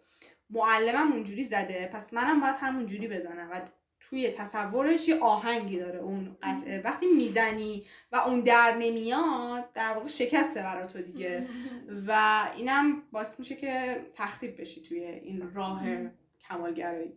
[0.50, 3.48] معلمم اونجوری زده پس منم باید همونجوری بزنم.
[3.52, 3.60] و
[4.00, 6.82] توی تصورش یه آهنگی داره اون قطعه.
[6.84, 11.46] وقتی می‌زنی و اون در نمیاد در واقع شکسته برا تو دیگه.
[12.06, 15.82] و اینم باعث میشه که تخریب بشی توی این راه
[16.48, 17.12] کمالگرایی.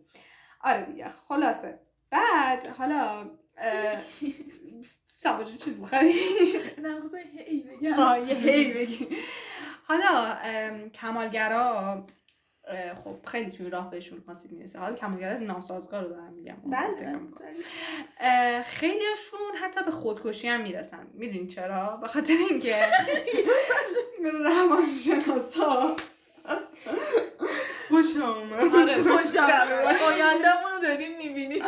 [0.60, 1.78] آره دیگه خلاصه.
[2.10, 3.30] بعد حالا
[5.14, 6.12] سبا چیز میخوایی
[6.82, 7.00] نه
[8.34, 9.16] هی بگم.
[9.84, 10.36] حالا
[10.94, 12.04] کمالگرا
[13.04, 14.78] خب خیلی توی راه بهشون آسیب می‌رسه.
[14.78, 16.56] حالا کمالگرا ناسازگار رو دارم میگم.
[16.66, 17.18] بله.
[18.62, 21.06] خیلیشون حتی به خودکشی هم می‌رسن.
[21.14, 22.74] می‌دونی چرا؟ به خاطر اینکه
[24.44, 25.96] روانشناسا.
[27.88, 28.76] خوش آمد.
[28.76, 30.02] آره خوش آمد.
[30.02, 31.62] آینده‌مون رو داریم می‌بینید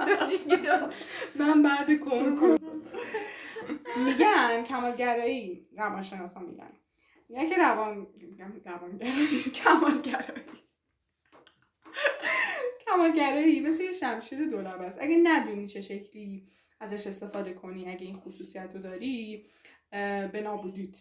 [1.39, 2.59] من بعد کنکور
[4.05, 6.73] میگن کمالگرایی روانشناسا میگن.
[7.29, 8.07] میگن که روان
[8.65, 9.43] روانگرایی.
[9.65, 10.45] کمالگرایی.
[12.87, 14.99] کمالگرایی مثل یه شمشیر دولاب است.
[15.01, 16.47] اگه ندونی چه شکلی
[16.81, 19.47] ازش استفاده کنی اگه این خصوصیت رو داری
[20.33, 20.97] به نابودیت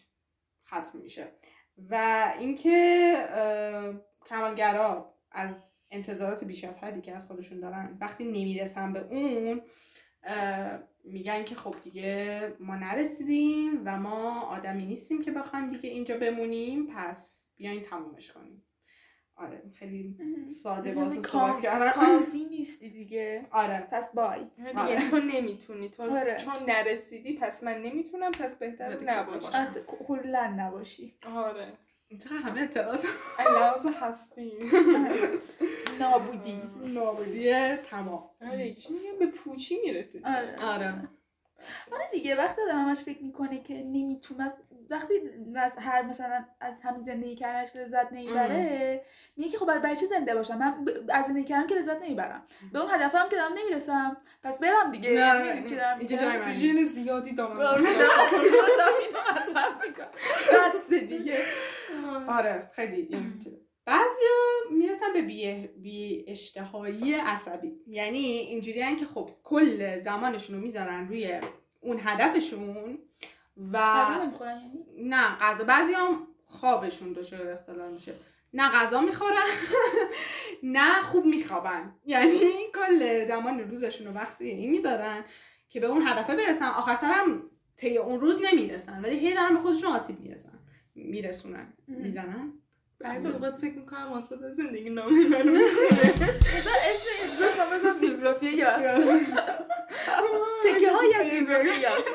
[0.66, 1.28] ختم میشه.
[1.90, 3.14] و اینکه
[4.26, 9.62] کمالگرا از انتظارات بیش از حدی که از خودشون دارن وقتی نمی‌رسن به اون
[11.04, 16.88] میگن که خب دیگه ما نرسیدیم و ما آدمی نیستیم که بخوایم دیگه اینجا بمونیم
[16.88, 18.64] پس بیاین تمومش کنیم.
[19.36, 20.16] آره خیلی
[20.46, 21.92] ساده با تو صحبت کردم.
[21.92, 23.46] کافی نیستی دیگه.
[23.52, 23.88] آره.
[23.92, 24.40] پس بای.
[24.58, 25.90] دیگه تو نمی‌تونی.
[25.90, 26.38] تو آره.
[26.38, 29.36] چون نرسیدی پس من نمی‌تونم پس بهتر بهتر نباش.
[29.44, 29.56] نباش.
[29.56, 31.16] اصلا کلا نباشی.
[31.36, 31.74] آره.
[32.24, 33.08] چقدر همه اطلاعات
[33.40, 34.52] علاوه هستی.
[36.00, 36.62] نابودی.
[36.94, 38.30] نابودی تمام.
[38.42, 40.56] آره چی میگم؟ به پوچی می‌رسید آره.
[40.62, 41.10] آره.
[41.92, 44.54] آره دیگه وقتی آدم همش فکر می‌کنه که نمی‌تونه.
[44.90, 45.14] وقتی
[45.56, 49.02] از هر مثلا از همین زندگی کردنش لذت نمی‌بره
[49.38, 52.44] میگه که خب برای چی زنده باشم؟ من از زندگی کردن که لذت نمی‌برم.
[52.74, 54.18] به اون هدفم که دارم نمی‌رسم.
[54.44, 55.10] پس برم دیگه.
[56.28, 57.60] اکسیژن زیادی دارم.
[60.54, 61.38] بس دیگه.
[62.28, 63.10] آره خیلی.
[63.86, 64.38] بعضیا
[64.72, 67.72] می‌رسن به بی, بی اشتهایی عصبی.
[67.88, 71.40] یعنی اینجوری که خب کل زمانشون رو می‌ذارن روی
[71.82, 72.98] اون هدفشون
[73.74, 74.06] و
[74.42, 75.64] یعنی؟ نه غذا.
[75.64, 78.14] بعضی هم خوابشون دچار اختلال میشه.
[78.54, 79.46] نه غذا می‌خورن
[80.64, 81.96] نه خوب میخوابن.
[82.06, 82.40] یعنی
[82.76, 85.24] کل زمان روزشون رو وقتی این می‌ذارن
[85.70, 87.44] که به اون هدفه برسن آخر سرم
[87.76, 90.60] طی اون روز نمی‌رسن ولی هی دارن به خودشون آسیب می‌رسن
[90.96, 92.63] میرسونن می‌زنن.
[93.04, 95.90] بعضی اوقات فکر می‌کنم واسه زندگی نامه منو می‌خونه
[96.42, 98.84] بذار اسم اپیزود کنم بذار بیوگرافی یاس
[100.64, 102.06] تکه های از بیوگرافی یاس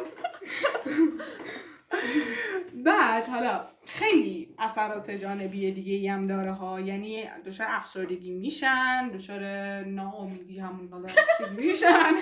[2.85, 6.81] بعد حالا خیلی اثرات جانبی دیگه ای هم داره ها.
[6.81, 9.40] یعنی دچار افسردگی میشن دچار
[9.85, 12.14] ناامیدی همون حالا چیز میشن.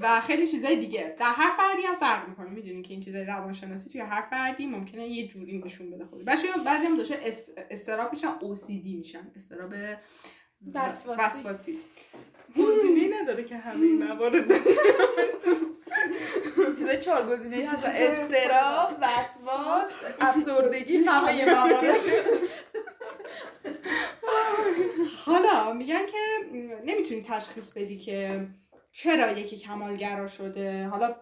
[0.00, 1.16] و خیلی چیزای دیگه.
[1.18, 2.50] در هر فردی هم فرق می‌کنه.
[2.50, 6.46] می‌دونین که این چیزای روانشناسی توی هر فردی ممکنه یه جوری نشون بده خود بعضی
[6.66, 7.50] بعضی هم دچار اس...
[7.70, 9.32] استراب میشن OCD میشن.
[9.36, 9.72] استراب
[10.74, 11.20] وسواسی.
[11.20, 11.78] وسواسی.
[12.58, 14.52] گزینه نداره که همه این موارد.
[16.78, 17.84] چیزای چهار گزینه هست.
[17.84, 21.96] استراب وسواس افسردگی همه موارد.
[25.26, 26.18] حالا میگن که
[26.84, 28.46] نمی‌تونی تشخیص بدی که
[28.96, 31.16] چرا یکی کمالگرا شده؟ حالا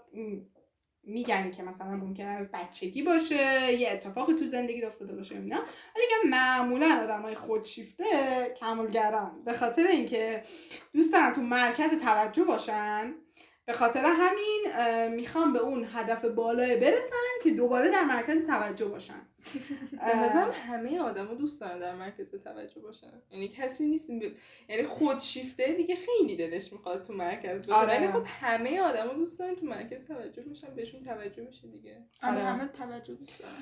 [1.02, 5.56] میگن که مثلا ممکنه از بچگی باشه یه اتفاقی تو زندگی افتاده باشه اینا.
[5.56, 8.04] ولی میگن معمولا آدمای خودشیفته
[8.60, 9.44] کمالگران.
[9.44, 10.42] به خاطر اینکه
[10.92, 13.14] دوست دارن تو مرکز توجه باشن.
[13.66, 18.85] به خاطر همین اه، می‌خوان به اون هدف بالای برسن که دوباره در مرکز توجه
[18.85, 19.27] باشن
[20.07, 24.11] به نظرم همه آدما دوست دارن در مرکز توجه باشن یعنی کسی نیست.
[24.68, 27.96] یعنی خودشیفته دیگه خیلی دلش می‌خواد تو مرکز باشه آره.
[27.96, 32.33] ولی خب همه آدما دوست دارن تو مرکز توجه باشن بهشون توجه میشه دیگه آره
[32.33, 32.44] آره.
[32.44, 33.55] همه توجه دوست دارن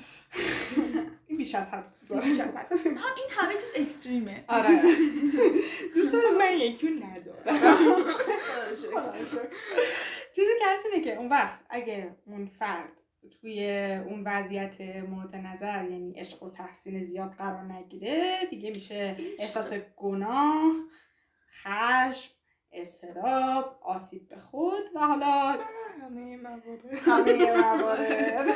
[1.27, 2.23] این بیش از حد دوست دارم.
[2.23, 2.71] بیش از حد.
[2.71, 4.69] هم این همه چیز اکستریمه آره
[5.95, 7.57] دوست دارم من یکی رو ندارم.
[10.35, 13.01] چیزی که هست اینه که اون وقت اگه اون فرد
[13.41, 13.67] توی
[14.07, 20.73] اون وضعیت مورد نظر یعنی عشق و تحسین زیاد قرار نگیره دیگه میشه احساس گناه
[21.51, 22.31] خشم
[22.73, 25.57] استراب آسیب به خود و حالا
[26.01, 26.85] همه موارد.
[27.05, 28.47] همه موارد.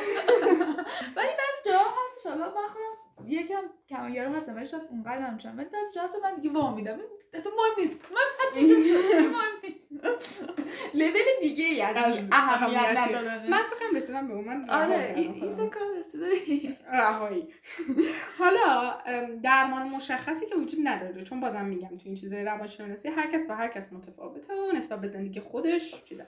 [1.16, 5.68] ولی بعضی جاها هستش حالا من خودم یکم کمالگرا هستم ولی شاید اونقدر نمیشم ولی
[5.68, 6.98] بعضی جاها هست من دیگه وام میدم
[7.32, 8.12] اصلا مهم نیست.
[8.12, 9.14] من هر چی شد شد.
[9.14, 9.77] مهم نیست.
[10.94, 12.98] لول دیگه ای از از اهمیت.
[12.98, 15.56] ندادن من فکرم رسیدم به اون من آره این کردم این خودم.
[15.56, 17.48] فکر کنم رسیده رهایی.
[18.38, 18.98] حالا
[19.42, 21.22] درمان مشخصی که وجود نداره.
[21.22, 25.00] چون بازم میگم تو این چیزای روانشناسی هر کس با هر کس متفاوته و نسبت
[25.00, 26.24] به زندگی خودش چیزا.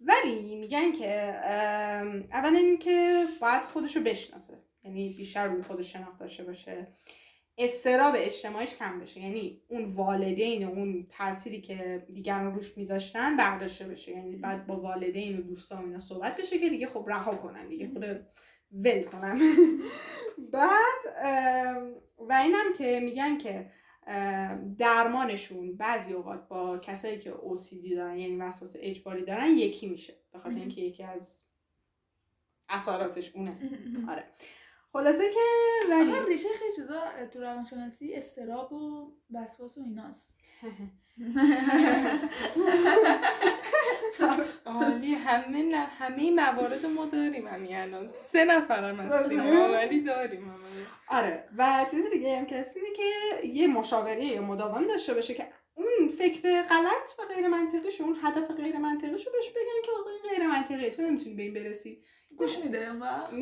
[0.00, 4.54] ولی میگن که ام، اولا اینکه باید خودش رو بشناسه.
[4.84, 6.86] یعنی بیشتر روی خودش شناخت داشته باشه.
[7.58, 9.20] استراب اجتماعیش کم بشه.
[9.20, 14.80] یعنی اون والدین و اون تأثیری که دیگران روش میذاشتن برداشته بشه یعنی بعد با
[14.80, 18.26] والدین و دوستان اینا صحبت بشه که دیگه خب رها کنن دیگه خود
[18.72, 19.40] ول کنن.
[20.52, 21.02] بعد
[22.18, 23.70] و اینم که میگن که
[24.78, 30.14] درمانشون بعضی اوقات با کسایی که OCD دارن یعنی وسواس اجباری دارن یکی میشه.
[30.32, 31.44] به خاطر اینکه یکی از
[32.68, 33.58] اثراتش اونه.
[34.08, 34.24] آره.
[34.96, 35.40] خلاصه که
[35.90, 40.36] ولی ریشه خیلی چیزا تو روانشناسی استراب و وسواس و ایناست.
[44.66, 48.06] عالی همه نه همه موارد ما داریم همین الان.
[48.06, 49.40] سه نفرم هستیم.
[49.72, 50.54] ولی داریم
[51.08, 53.02] آره و چیز دیگه هم اینه که
[53.48, 58.50] یه مشاوره یا مداوم داشته باشه که اون فکر غلط و غیر منطقیشو اون هدف
[58.50, 62.02] غیر منطقیشو بهش بگن که آقا این غیر منطقیه تو نمی‌تونی به این برسی.
[62.38, 63.32] گوش میده وقت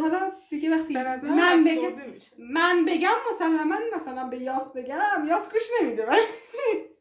[0.00, 1.92] حالا دیگه وقتی من بگم
[2.38, 6.20] من بگم مثلا من مثلا به یاس بگم یاس گوش نمیده ولی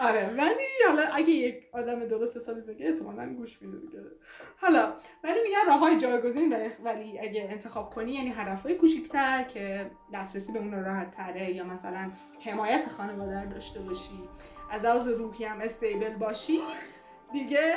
[0.00, 4.02] آره ولی حالا اگه یک آدم درست حسابی بگه احتمالاً گوش میده دیگه.
[4.60, 4.92] حالا
[5.24, 9.90] ولی میگن راه های جایگزین ولی, ولی اگه انتخاب کنی یعنی هدف های کوچیکتر که
[10.14, 12.10] دسترسی به اون راحت تره یا مثلا
[12.44, 14.28] حمایت خانواده داشته باشی
[14.70, 16.60] از لحاظ روحی هم استیبل باشی
[17.32, 17.74] دیگه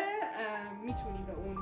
[0.83, 1.57] می‌تونی به اون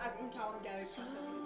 [0.00, 1.39] از اون کمالگرایی فاصله بگیری.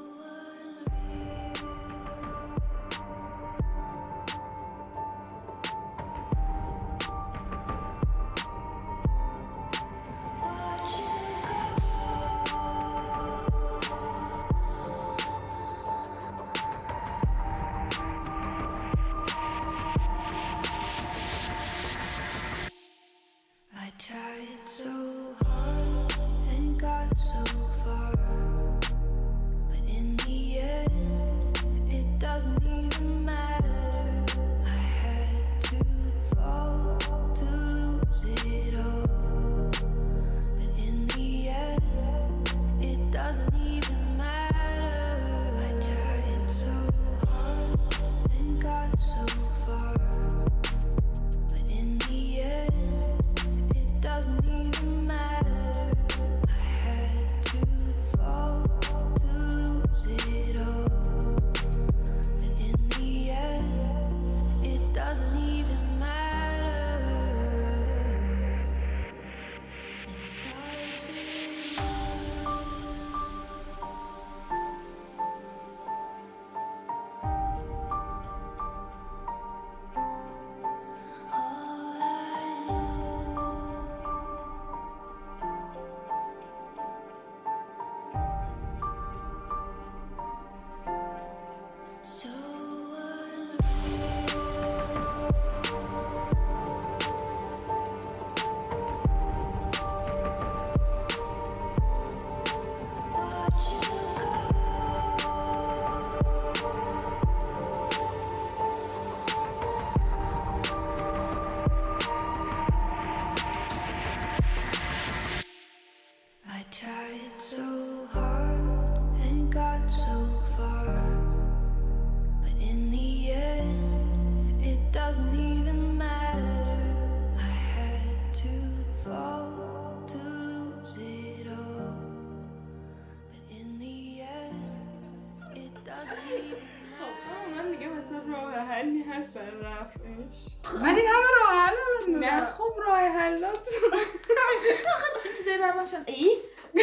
[139.94, 140.46] رفعش
[140.82, 141.74] ولی همه راه حل
[142.08, 142.46] نه.
[142.46, 143.68] خب راه حلات.
[145.24, 146.30] این چیزای روانشن ای؟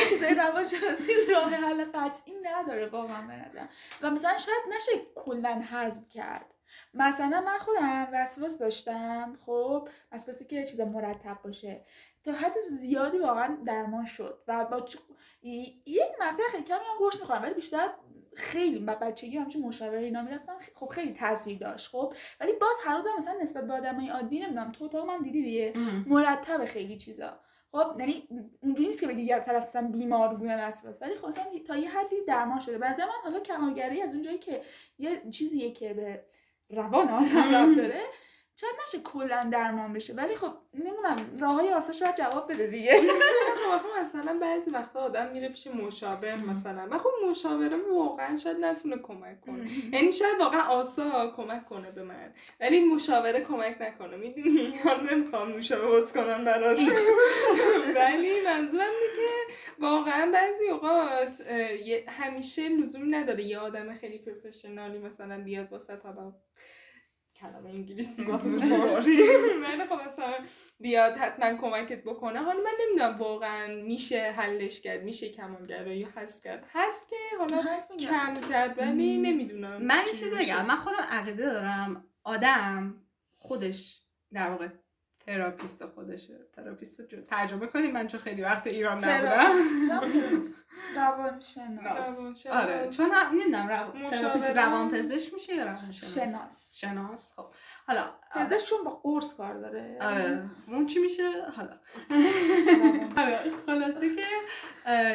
[0.09, 3.69] چیزای روانشناسی راه حل قطعی نداره واقعا به نظرم.
[4.01, 6.45] و مثلا شاید نشه کلا حذف کرد.
[6.93, 11.85] مثلا من خودم وسواس داشتم خب وسواسی که چیزا مرتب باشه.
[12.23, 14.43] تا حد زیادی واقعا درمان شد.
[14.47, 14.97] و با چ-
[15.85, 17.89] یک مقطع خیلی کمی هم قرص می‌خورم ولی بیشتر
[18.35, 22.13] خیلی با بچگی همچه مشاوره اینا می‌رفتم خب خیلی تاثیر داشت خب.
[22.39, 25.73] ولی باز هنوزم مثلا نسبت به آدمای عادی نمی‌دونم تو تا من دیدی دیگه.
[26.07, 27.39] مرتب خیلی چیزا.
[27.71, 28.27] خب یعنی
[28.63, 31.01] اونجوری نیست که بگی یه طرف مثلا بیمار بودن وسواس.
[31.01, 32.77] ولی خب مثلا تا یه حدی درمان شده.
[32.77, 34.61] به نظر من حالا کمالگرایی از اونجایی که
[34.97, 36.25] یه چیزیه که به
[36.69, 38.01] روان آدم داره
[38.61, 43.01] شاید نشه کلا درمان بشه ولی خب نمی‌دونم راه های آسا شاید جواب بده دیگه.
[43.81, 46.87] خب مثلا بعضی وقتا آدم میره پیش مشاور مثلا.
[46.91, 49.69] و خب مشاوره واقعا شاید نتونه کمک کنه.
[49.93, 52.33] یعنی شاید واقعا آسا کمک کنه به من.
[52.59, 54.17] ولی مشاوره کمک نکنه.
[54.17, 56.79] می‌دونی؟ یا نمی‌خوام نوشابه باز کنم برات
[57.95, 61.41] ولی منظورم اینه که واقعا بعضی اوقات
[62.07, 65.95] همیشه لزومی نداره یه آدم خیلی پروفشنالی مثلا بیاد واسه
[67.41, 69.21] کلمه انگلیسی واسه تو فارسی
[69.61, 70.33] ولی خب مثلا
[70.79, 72.39] بیاد حتما کمکت بکنه.
[72.39, 76.65] حالا من نمی‌دونم واقعا میشه حلش کرد میشه کمالگرایی حذف کرد.
[76.73, 77.91] حذف که حالا هست.
[77.97, 80.65] کم کرد ولی نمی‌دونم من یه چیز بگم.
[80.65, 82.05] من خودم عقیده دارم.
[82.23, 82.95] آدم
[83.37, 84.01] خودش
[84.33, 84.67] در واقع
[85.25, 86.33] therapist خودشه.
[86.55, 89.31] therapist رو ترجمه کنیم من چون خیلی وقت ایران نبودم.
[90.95, 91.85] روانشناس.
[92.15, 92.47] روانشناس.
[92.47, 94.09] آره چون نمی‌دونم رو...
[94.09, 96.77] therapist روان پزشک میشه یا روانشناس؟ شناس.
[96.79, 97.45] شناس خب.
[97.87, 99.97] حالا پزشک چون با قرص کار داره.
[100.01, 101.79] آره اون چی میشه؟ حالا.
[103.23, 104.23] آره خلاصه که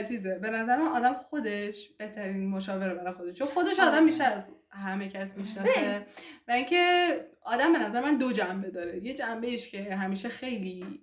[0.09, 3.33] چیزه به نظر من آدم خودش بهترین مشاوره برای خودش.
[3.33, 6.07] چون خودش آدم میشه از همه کس می‌شناسه.
[6.49, 7.07] و اینکه
[7.43, 9.05] آدم به نظر من دو جنبه داره.
[9.05, 11.01] یه جنبهش که همیشه خیلی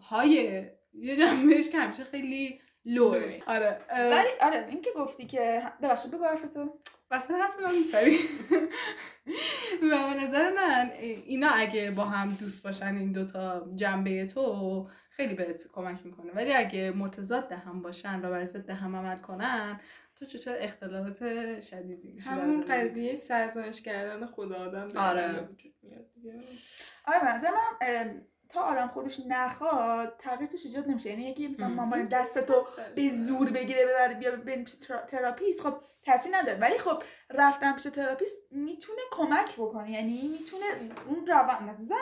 [0.00, 3.40] های یه جنبهش که همیشه خیلی لوه.
[3.46, 6.78] آره ولی آره این که گفتی که ببخشید بگو حرفتو
[7.10, 8.18] وسط حرف من میپری
[9.82, 10.90] و به نظر من
[11.26, 16.52] اینا اگه با هم دوست باشن این دوتا جنبه تو خیلی بهت کمک می‌کنه ولی
[16.52, 19.80] اگه متضاد هم باشن و بر ضد هم عمل کنن
[20.16, 21.16] تو چطور اختلالات
[21.60, 22.64] شدیدی میشه همون.
[22.64, 25.40] قضیه سرزنش کردن خدا آدم آره.
[25.40, 26.06] وجود میاد.
[27.06, 27.38] آره من
[28.48, 31.10] تا آدم خودش نخواد تغییر توش ایجاد نمیشه.
[31.10, 31.72] یعنی یکی مثلا ام.
[31.72, 35.60] مامان دستتو به زور بگیره ببره بیا بریم پیش thera- therapist.
[35.60, 36.58] خب تاثیر نداره.
[36.58, 39.90] ولی خب رفتن پیش therapist می‌تونه کمک بکنه.
[39.90, 40.64] یعنی می‌تونه
[41.08, 41.96] اون روان مثلا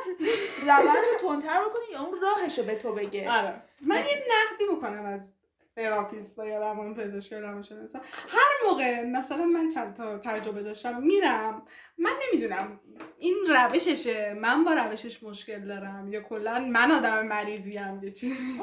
[0.67, 3.31] روان رو تندتر بکنه یا اون راهش رو به تو بگه.
[3.31, 3.63] آره.
[3.83, 5.33] من یه نقدی بکنم از
[5.77, 7.99] therapist یا روان پزشک یا روانشناسا
[8.29, 11.63] هر موقع مثلا من چند تا تجربه داشتم میرم.
[11.99, 12.81] من نمی‌دونم
[13.19, 14.35] این روششه.
[14.35, 18.61] من با روشش مشکل دارم یا کلا من آدم مریضیم یا چیزی.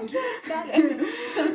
[0.50, 0.98] بله.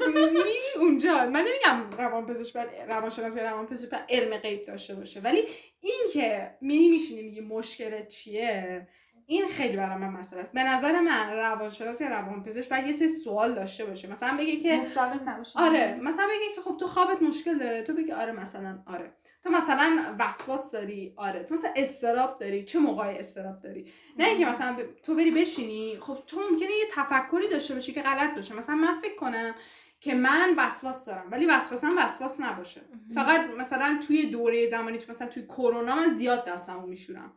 [0.32, 1.26] میری اونجا.
[1.26, 2.56] من نمیگم روان پزشک
[2.88, 5.20] روانشناس یا روان پزشک علم غیب داشته باشه.
[5.20, 5.44] ولی
[5.80, 8.88] این که میری میشینی میگی مشکلت چیه؟
[9.30, 10.52] این خیلی برای من مسئله است.
[10.52, 14.10] به نظر من روانشناس یا روان پزشک باید یه سری سوال داشته باشه.
[14.10, 15.58] مثلا بگه که مستقیم نباشه.
[15.60, 19.12] آره مثلا بگه که خب تو خوابت مشکل داره تو بگی آره مثلا آره.
[19.42, 21.42] تو مثلا وسواس داری آره.
[21.42, 25.96] تو مثلا استراب داری چه موقعی استراب داری؟ نه اینکه مثلا ب- تو بری بشینی
[26.00, 28.54] خب تو ممکنه یه تفکری داشته باشی که غلط باشه.
[28.56, 29.54] مثلا من فکر کنم
[30.00, 32.80] که من وسواس دارم ولی وسواسم وسواس نباشه.
[33.14, 37.32] فقط مثلا توی دوره زمانی تو مثلا توی کرونا من زیاد دستمو میشورم.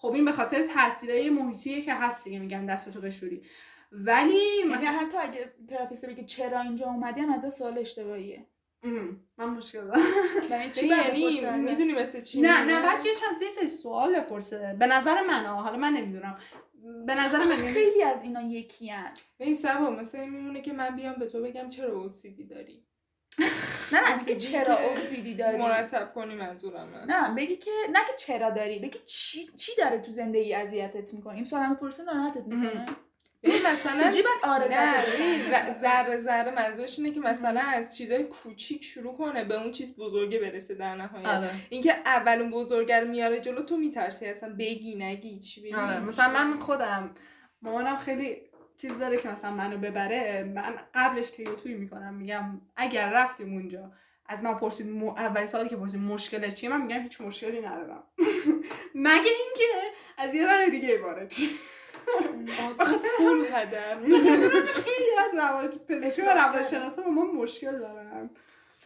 [0.00, 3.42] خب این به خاطر تاثیرهای محیطیه که هست دیگه میگن دستتو بشوری.
[3.92, 8.46] ولی یعنی مثلا حتی اگه therapist بگه چرا اینجا اومدی هم از سوال اشتباهیه.
[8.82, 10.00] ام، من مشکل دارم.
[10.50, 10.86] یعنی چی؟
[11.36, 11.40] یعنی؟
[11.70, 14.76] می‌دونی مثل چی نه؟ نه بعد یه چند سه سری سوال بپرسه.
[14.78, 16.38] به نظر من ها حالا من نمی‌دونم.
[17.06, 19.12] به نظر من یعنی- خیلی از اینا یکی هن.
[19.38, 22.84] این سبا مثل این میمونه که من بیام به تو بگم چرا اوسیدی داری.
[23.92, 27.98] نه نه بگی چرا که اوسیدی داری؟ مرتب کنی منظورم من نه بگی که نه
[27.98, 32.46] که چرا داری بگی چی چی داره تو زندگی اذیتت می‌کنه؟ این سوالمو پرسه ناراحتت
[32.46, 32.86] می‌کنه؟
[33.42, 34.12] ببین مثلا
[34.42, 34.68] آره
[35.72, 40.38] ذره ذره منظورش اینه که مثلا از چیزای کوچیک شروع کنه به اون چیز بزرگه
[40.38, 41.26] برسه در نهایت.
[41.26, 41.50] آره.
[41.70, 46.28] اینکه اولون بزرگه رو میاره جلو تو میترسی اصلا بگی نگی چی بگی آره مثلا
[46.28, 47.14] من خودم
[47.62, 48.49] مامانم خیلی
[48.80, 53.92] چیز داره که مثلا منو ببره من قبلش که توی می‌کنم میگم اگر رفتیم اونجا
[54.26, 55.08] از من پرسید م...
[55.08, 58.02] اولین سوالی که پرسید مشکلت چیه؟ من میگم هیچ مشکلی ندارم.
[58.94, 61.50] مگه اینکه از یه راه دیگه وارد شی.
[62.70, 63.96] اصلا پول هدر.
[64.64, 68.30] خیلی از روان پزشکی و روانشناسا با ما مشکل دارن.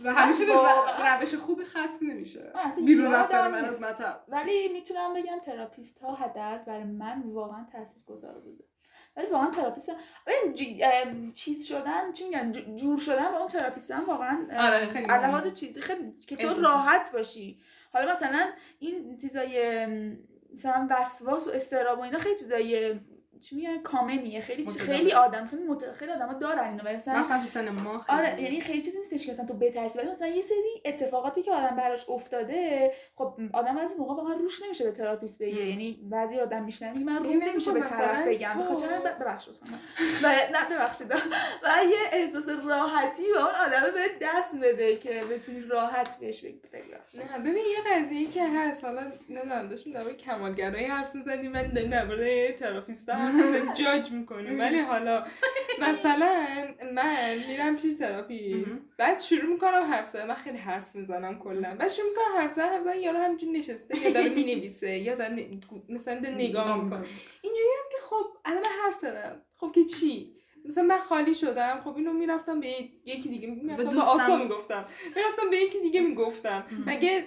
[0.04, 2.52] و همیشه به واقعا- روش خوبی ختم نمیشه.
[2.86, 3.64] بیرون رفتن من.
[3.64, 4.24] از مطب.
[4.28, 8.63] ولی می‌تونم بگم therapist ها حداقل برای من واقعا تاثیرگذار بوده.
[9.16, 9.92] ولی واقعا therapist
[10.26, 15.06] ببین چیز شدن چی میگن جور شدن با اون therapist هم واقعا آره، خیلی.
[15.06, 16.60] لحاظ چیزی خیلی که تو.
[16.60, 17.58] راحت باشی
[17.92, 19.86] حالا مثلا این چیزای
[20.52, 23.00] مثلا وسواس و اضطراب و اینا خیلی چیزای
[23.40, 24.40] چی میگن؟ common یه.
[24.40, 24.96] خیلی متداول.
[24.96, 25.92] خیلی آدم خیلی مت...
[25.92, 26.96] خیلی آدما دارن اینو.
[26.96, 29.98] مثلا مثلا تو سن ما خیلی آره یعنی خیلی چیزی نیستش که مثلا تو بترسی.
[29.98, 34.62] ولی مثلا یه سری اتفاقاتی که آدم براش افتاده خب آدم از موقع واقعا روش
[34.62, 35.66] نمیشه به therapist بگه.
[35.66, 38.48] یعنی بعضی آدم می‌شینن میگه من روم ببین نمیشه خب به طرف بگم.
[38.48, 39.54] به تو- خاطر همین ب- ببخشید.
[40.22, 41.10] و نه ببخشید.
[41.12, 46.60] و یه احساس راحتی به اون آدم به دست بده که بتونی راحت بهش بگی.
[47.32, 48.84] نه ببین یه قضیه که هست.
[48.84, 51.52] حالا نمی‌دونم داشتیم درباره کمالگرایی حرف می‌زدیم.
[51.52, 53.06] من درباره therapist
[53.78, 55.24] judge می‌کنیم ولی حالا
[55.80, 56.46] مثلا
[56.94, 60.26] من میرم پیش تراپیست بعد شروع می‌کنم حرف زدن.
[60.26, 61.76] من خیلی حرف می‌زنم کلا.
[61.78, 65.50] بعد شروع می‌کنم حرف زدن حرف زدن یارو همینجوری نشسته یا داره می‌نویسه یا داره
[65.88, 67.04] مثلا نگاه می‌کنه.
[67.42, 69.42] اینجوری هم که خب الان من حرف زدم.
[69.56, 70.34] خب که چی؟
[70.64, 72.66] مثلا من خالی شدم خب اینو می‌رفتم به
[73.04, 74.10] یکی دیگه می‌رفتم به, دوستم.
[74.10, 74.84] آسا می‌گفتم.
[75.16, 76.64] می‌رفتم به یکی دیگه می‌گفتم.
[76.86, 77.24] مگه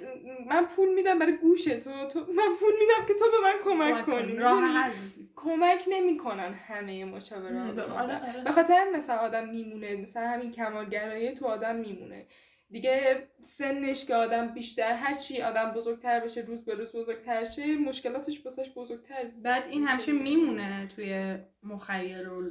[0.50, 4.06] من پول میدم برای گوش تو, تو من پول میدم که تو به من کمک
[4.06, 4.36] کنی.
[4.36, 4.90] راه
[5.36, 8.44] کمک نمی‌کنن همه مشاوران آره، آره.
[8.44, 12.28] به خاطر مثلا آدم میمونه مثلا همین کمالگرایی تو آدم میمونه.
[12.70, 17.78] دیگه سنش که آدم بیشتر هر چی آدم بزرگتر بشه روز به روز بزرگتر شه
[17.78, 22.42] مشکلاتش واسش بزرگتر بعد این همیشه میمونه توی مخیل و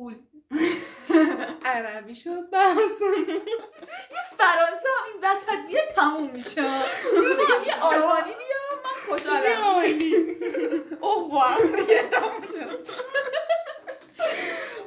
[0.00, 0.14] قول.
[1.64, 3.00] عربی شد بس
[4.38, 6.62] فرانسه هم این وسط دیگه تموم میشه.
[6.62, 9.62] یه آلمانی بیا من خوشحالم.
[11.00, 11.56] اوه
[12.10, 12.88] تموم شد.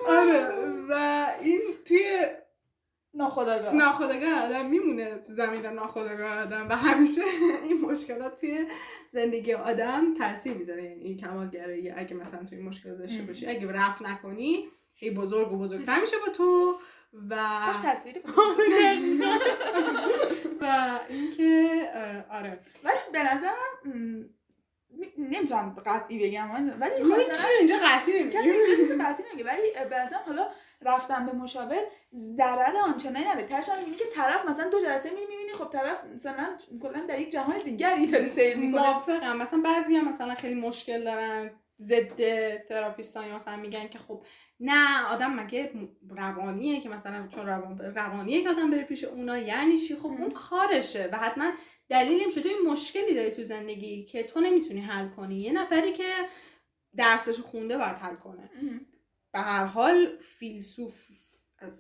[0.08, 0.50] آره
[0.90, 2.28] و این توی
[3.14, 3.76] ناخودآگاه.
[3.76, 7.22] ناخودآگاه آدم میمونه تو زمین ناخودآگاه آدم و همیشه
[7.64, 8.66] این مشکلات توی
[9.12, 10.84] زندگی آدم تاثیر می‌ذاره.
[10.84, 13.48] این کمالگرایی اگه مثلا توی مشکل داشته باشی.
[13.48, 16.78] اگه رفت نکنی هی بزرگ و بزرگتر میشه با تو
[17.30, 17.38] و
[17.86, 18.20] تصویری.
[20.62, 21.90] و اینکه
[22.32, 24.30] آره، ولی به نظرم
[25.18, 26.48] نمی‌تونم قطعی بگم
[26.80, 30.48] ولی چی اینجا قطعی کسی نمیگیم اینجا قطعی نمیگه ولی به نظرم حالا
[30.82, 31.78] رفتن به مشاور
[32.36, 33.48] ضرر آنچنانی نداره.
[33.48, 37.20] ترش هم می‌بینی که طرف مثلا دو جلسه میری می‌بینی خب طرف مثلا کلا در
[37.20, 38.82] یک جهان دیگری داره سیر می‌کنه.
[38.82, 39.38] موافقم.
[39.38, 41.52] مثلا بعضی هم مثلا خیلی مشکل دارن.
[41.80, 44.26] ضد تراپیستان یا مثلا میگن که خب
[44.60, 45.72] نه آدم مگه
[46.10, 50.32] روانیه که مثلا چون روان روانیه که آدم بره پیش اونا یعنی چی؟ خب اون
[50.32, 51.52] کارشه و حتما
[51.90, 55.36] دلیل نمیشه تو این مشکلی داری تو زندگی که تو نمی‌تونی حل کنی.
[55.36, 56.12] یه نفری که
[56.96, 58.50] درسش خونده باید حل کنه.
[59.32, 61.08] به هر حال فیلسوف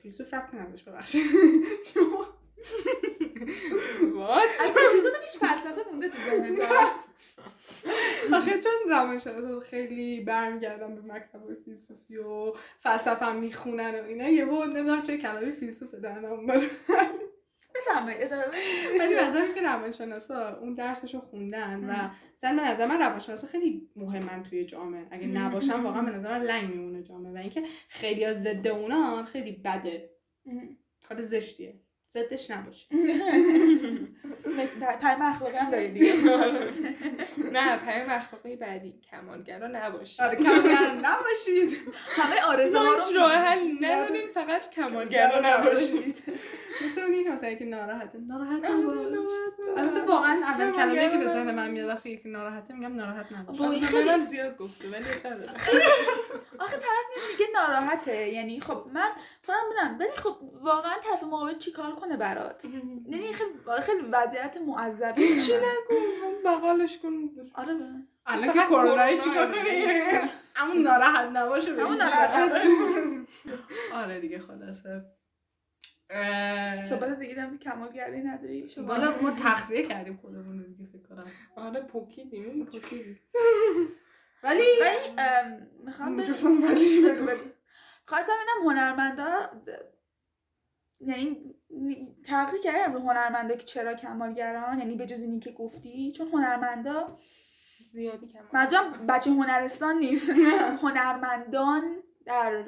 [0.02, 1.22] فیلسوف رفتی نداشت ببخشید.
[4.14, 4.74] وات از
[5.22, 6.62] پیش فلسفه مونده تو ذهنت
[8.34, 14.46] آخه چون روانشناسا خیلی برمیگردن به مکتب فیلسوفی و فلسفه هم می‌خونن و اینا یه
[14.46, 16.62] بود نمی‌دونم چه کلمه فیلسوف دهنم اومد.
[17.76, 18.46] بفرمایید ادامه.
[19.00, 24.44] ولی نظر که روانشناسا اون درسشو خوندن و مثلا به نظر من روانشناسا خیلی مهمن
[24.44, 25.08] توی جامعه.
[25.12, 27.34] اگه نباشن واقعا به نظر من لنگ میمونه جامعه.
[27.34, 30.10] و اینکه خیلی از ضد اونان خیلی بده.
[31.10, 31.83] کار زشتیه.
[32.14, 32.86] ضدش نباشه.
[34.60, 36.14] مثل پیام اخلاقی هم دارید دیگه.
[37.54, 38.96] نه پیام اخلاقی بعدی.
[39.12, 41.78] کمالگرا نباشی آره کمگر نباشید.
[42.16, 46.16] همه آرزه ها هیچ راه حل نداریم فقط کمالگرا نباشید.
[46.86, 48.18] مثل اونی که مثلا که ناراحته.
[48.20, 49.86] ناراحت نباش.
[49.86, 53.58] اصلا واقعا اول کلمه که به ذهن من میاد وقتی یکی ناراحته میگم ناراحت نباش.
[53.58, 55.54] خب، خیلی- منم زیاد گفته ولی نداره
[56.60, 58.28] آخه طرف میگه ناراحته.
[58.28, 59.12] یعنی خب من
[59.46, 65.40] خودم می‌دونم ولی خب واقعا طرف مقابل چیکار کنه برات؟ یعنی خیلی خیلی وضعیت معذبی
[65.40, 65.96] چی نگو
[66.46, 67.30] بغلش کن.
[67.54, 67.78] آره.
[68.26, 69.52] الان که کرونا چیکار.
[69.52, 69.86] کنی؟
[70.56, 71.98] همون ناراحت نباشه همون بگی.
[71.98, 72.62] ناراحت.
[73.94, 75.06] آره دیگه خلاصه.
[76.84, 81.26] صحبت دیگه دم کمالگری نداری؟ شما والا ما تخلیه کردیم خودمون رو دیگه فکر کنم.
[81.56, 83.20] آره پوکیدیم پوکیدیم.
[84.44, 86.18] ولی ولی ام، می‌خوام.
[88.06, 89.50] خواستم ببینم هنرمندا
[91.00, 96.12] یعنی نی- تحقیق کردم رو هنرمندا که چرا کمالگران؟ یعنی به جز اینی که گفتی؟
[96.12, 97.18] چون هنرمندا
[97.92, 100.30] زیادی کمال منظورم بچه هنرستان نیست.
[100.84, 102.66] هنرمندان در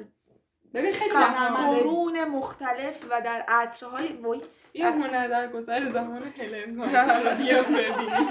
[0.74, 1.14] ببین خیلی
[1.56, 4.40] قرون مختلف و در عصرهای وای
[4.74, 8.26] یه هنر در گذر زمان هلن کار بیا ببین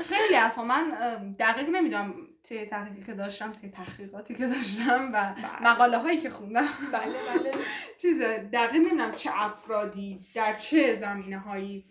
[0.00, 0.90] خیلی از ها من
[1.38, 6.68] دقیق نمی‌دونم توی تحقیقی که داشتم توی تحقیقاتی که داشتم و مقاله هایی که خوندم.
[6.92, 7.52] بله بله.
[8.02, 11.84] چیز دقیق نمی‌دونم چه افرادی در چه زمینه هایی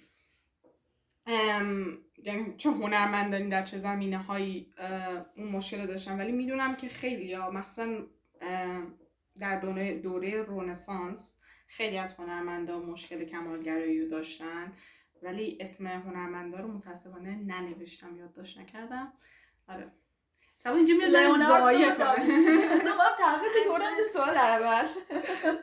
[2.23, 4.73] یعنی چه هنرمندانی در چه زمینه هایی
[5.35, 8.05] اون مشکل داشتن ولی می‌دونم که خیلی ها مثلا
[9.39, 11.37] در دوره, دوره رونسانس
[11.67, 14.73] خیلی از هنرمندا مشکل کمالگرایی رو داشتن.
[15.23, 19.13] ولی اسم هنرمندا رو متاسفانه ننوشتم یادداشت نکردم.
[19.67, 19.91] آره.
[20.59, 22.05] سبا اینجا میاد زایه کنه.
[22.05, 24.85] هم تحقیق می‌کنم تو سوال اول.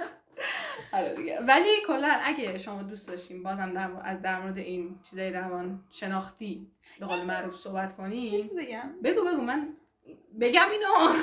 [0.92, 1.40] آره دیگه.
[1.49, 5.84] ولی کلا اگه شما دوست داشتین بازم در مورد- از در مورد این چیزای روان
[5.90, 6.66] شناختی
[7.01, 8.34] به قول معروف صحبت کنیم
[9.05, 9.76] بگو بگو من
[10.40, 10.95] بگم اینو.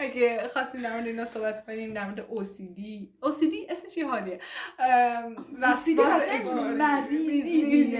[0.00, 2.80] اگه خواستیم در مورد اینا صحبت کنیم در مورد OCD
[3.28, 4.40] OCD اسمش یه حالیه.
[5.60, 7.96] وسواس اجباری.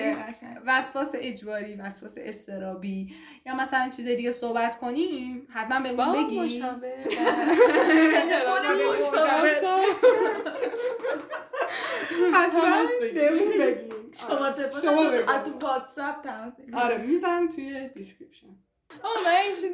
[0.66, 3.14] وسواس اجباری وسواس استرابی.
[3.46, 7.18] یا مثلا چیز دیگه صحبت کنیم حتما مشاور تلفن
[8.96, 9.50] مشاور.
[12.34, 12.86] حتما.
[13.00, 14.10] بهمون بگیم
[14.82, 15.30] شما رو بگو.
[15.30, 16.54] از تو واتساپ تماس.
[16.74, 18.46] آره می‌زنم توی description
[19.02, 19.72] آه من این چیز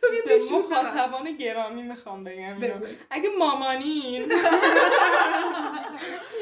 [0.00, 2.56] به مخاطبان گرامی می‌خوام بگم.
[3.10, 4.22] اگه مامانین.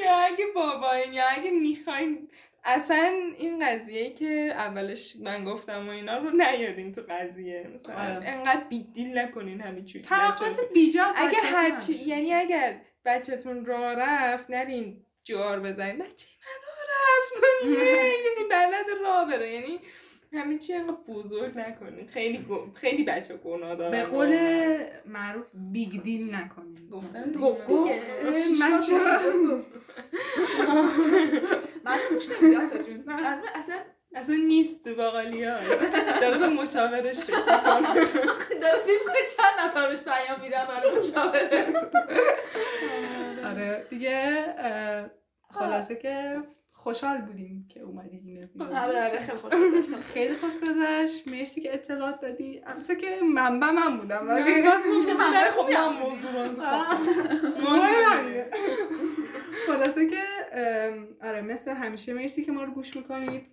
[0.04, 2.28] یا اگه باباین یا اگه می‌خواین.
[2.64, 7.70] اصلا این قضیه که اولش من گفتم و اینا رو نیارین تو قضیه.
[7.74, 8.28] مثلا آره.
[8.28, 12.34] انقدر big deal نکنین همین چی توقعات بیجا اگه هرچی یعنی.
[12.34, 15.98] اگر بچهتون راه رفت نرین جار بزنین.
[15.98, 17.44] بچه من راه رفت.
[17.86, 19.52] یعنی بلد راه بره.
[19.52, 19.80] یعنی
[20.34, 22.06] همه چی انقدر بزرگ نکنین.
[22.06, 24.36] خیلی خیلی بچه گناه دارن به قول.
[25.06, 27.70] معروف بیگ دیل نکنیم گفتم گفت.
[28.60, 29.18] من چرا؟
[31.84, 32.28] من گوش
[33.06, 33.74] من اصلا
[34.14, 35.56] اصلا نیست تو باقالی ها.
[36.20, 37.36] داره به مشاورش فکر.
[38.60, 41.66] داره فیلم کنه چند نفر بهش پیام میدن برای مشاوره.
[43.44, 44.44] آره دیگه
[45.50, 46.42] خلاصه که
[46.84, 48.48] خوشحال بودیم که اومدی این.
[48.60, 49.52] آره آره خیلی خوش
[50.14, 51.28] خیلی خوش گذشت.
[51.28, 52.60] مرسی که اطلاعات دادی.
[52.66, 54.62] البته که منبع من بودم ولی
[55.06, 56.44] چه منبع خوبی من موضوع.
[59.66, 60.22] خلاصه که
[61.22, 63.46] آره مثل همیشه مرسی که ما رو گوش می‌کنید.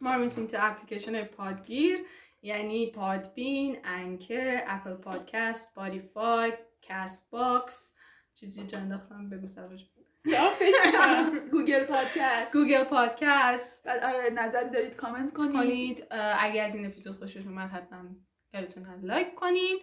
[0.00, 1.98] ما رو می‌تونید تو اپلیکیشن پادگیر
[2.42, 6.52] یعنی پادبین انکر اپل پادکست سپاتیفای
[6.82, 7.94] کست باکس
[8.34, 9.46] چیزی جا انداختم بگو
[10.26, 10.70] سباش
[11.52, 12.52] گوگل پادکست.
[12.52, 13.86] گوگل پادکست.
[13.86, 15.52] آره نظری دارید کامنت کنید.
[15.52, 16.06] کنید.
[16.38, 18.04] اگه از این اپیزود خوشتون اومد حتما
[18.54, 19.78] یادتون نره لایک کنین.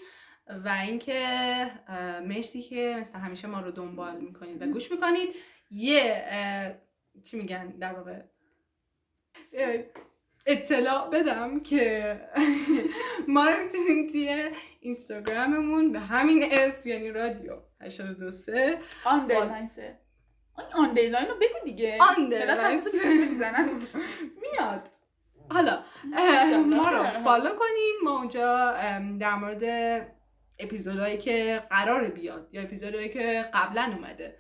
[0.66, 1.22] و اینکه
[2.26, 5.36] مرسی که مثل همیشه ما رو دنبال می‌کنید و گوش می‌کنید.
[5.72, 6.26] یه
[7.24, 8.22] چی میگن در واقع؟
[10.46, 12.20] اطلاع بدم که
[13.28, 19.68] ما رو می‌تونید توی اینستاگراممون به همین اسم یعنی رادیو 823 underline
[20.58, 22.82] این underline رو بگو دیگه underline
[23.30, 23.70] می‌زنن
[24.42, 24.90] میاد
[25.50, 25.80] حالا.
[26.66, 28.72] ما رو follow کنین ما اونجا
[29.20, 29.64] در مورد
[30.60, 34.38] اپیزودهایی که قرار بیاد یا اپیزودهایی که قبلا اومده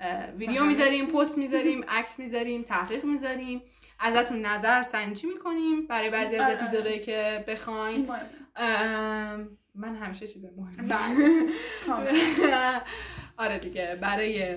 [0.00, 1.06] اه، ویدیو می‌ذاریم.
[1.06, 3.62] پست می‌ذاریم عکس می‌ذاریم تحقیق می‌ذاریم
[4.00, 6.52] ازتون نظر سنجی می‌کنیم برای بعضی از.
[6.52, 8.10] اپیزودهایی که این بخواین.
[8.56, 11.48] ام، من همیشه چیز مهم بله.
[13.44, 14.56] آره دیگه برای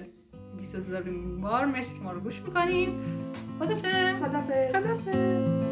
[0.57, 1.01] 20 هزار
[1.41, 2.99] بار مرسی که ما رو گوش می‌کنین.
[3.59, 4.23] خدافظ.
[4.23, 4.75] خدافظ.
[4.75, 5.66] خدافظ.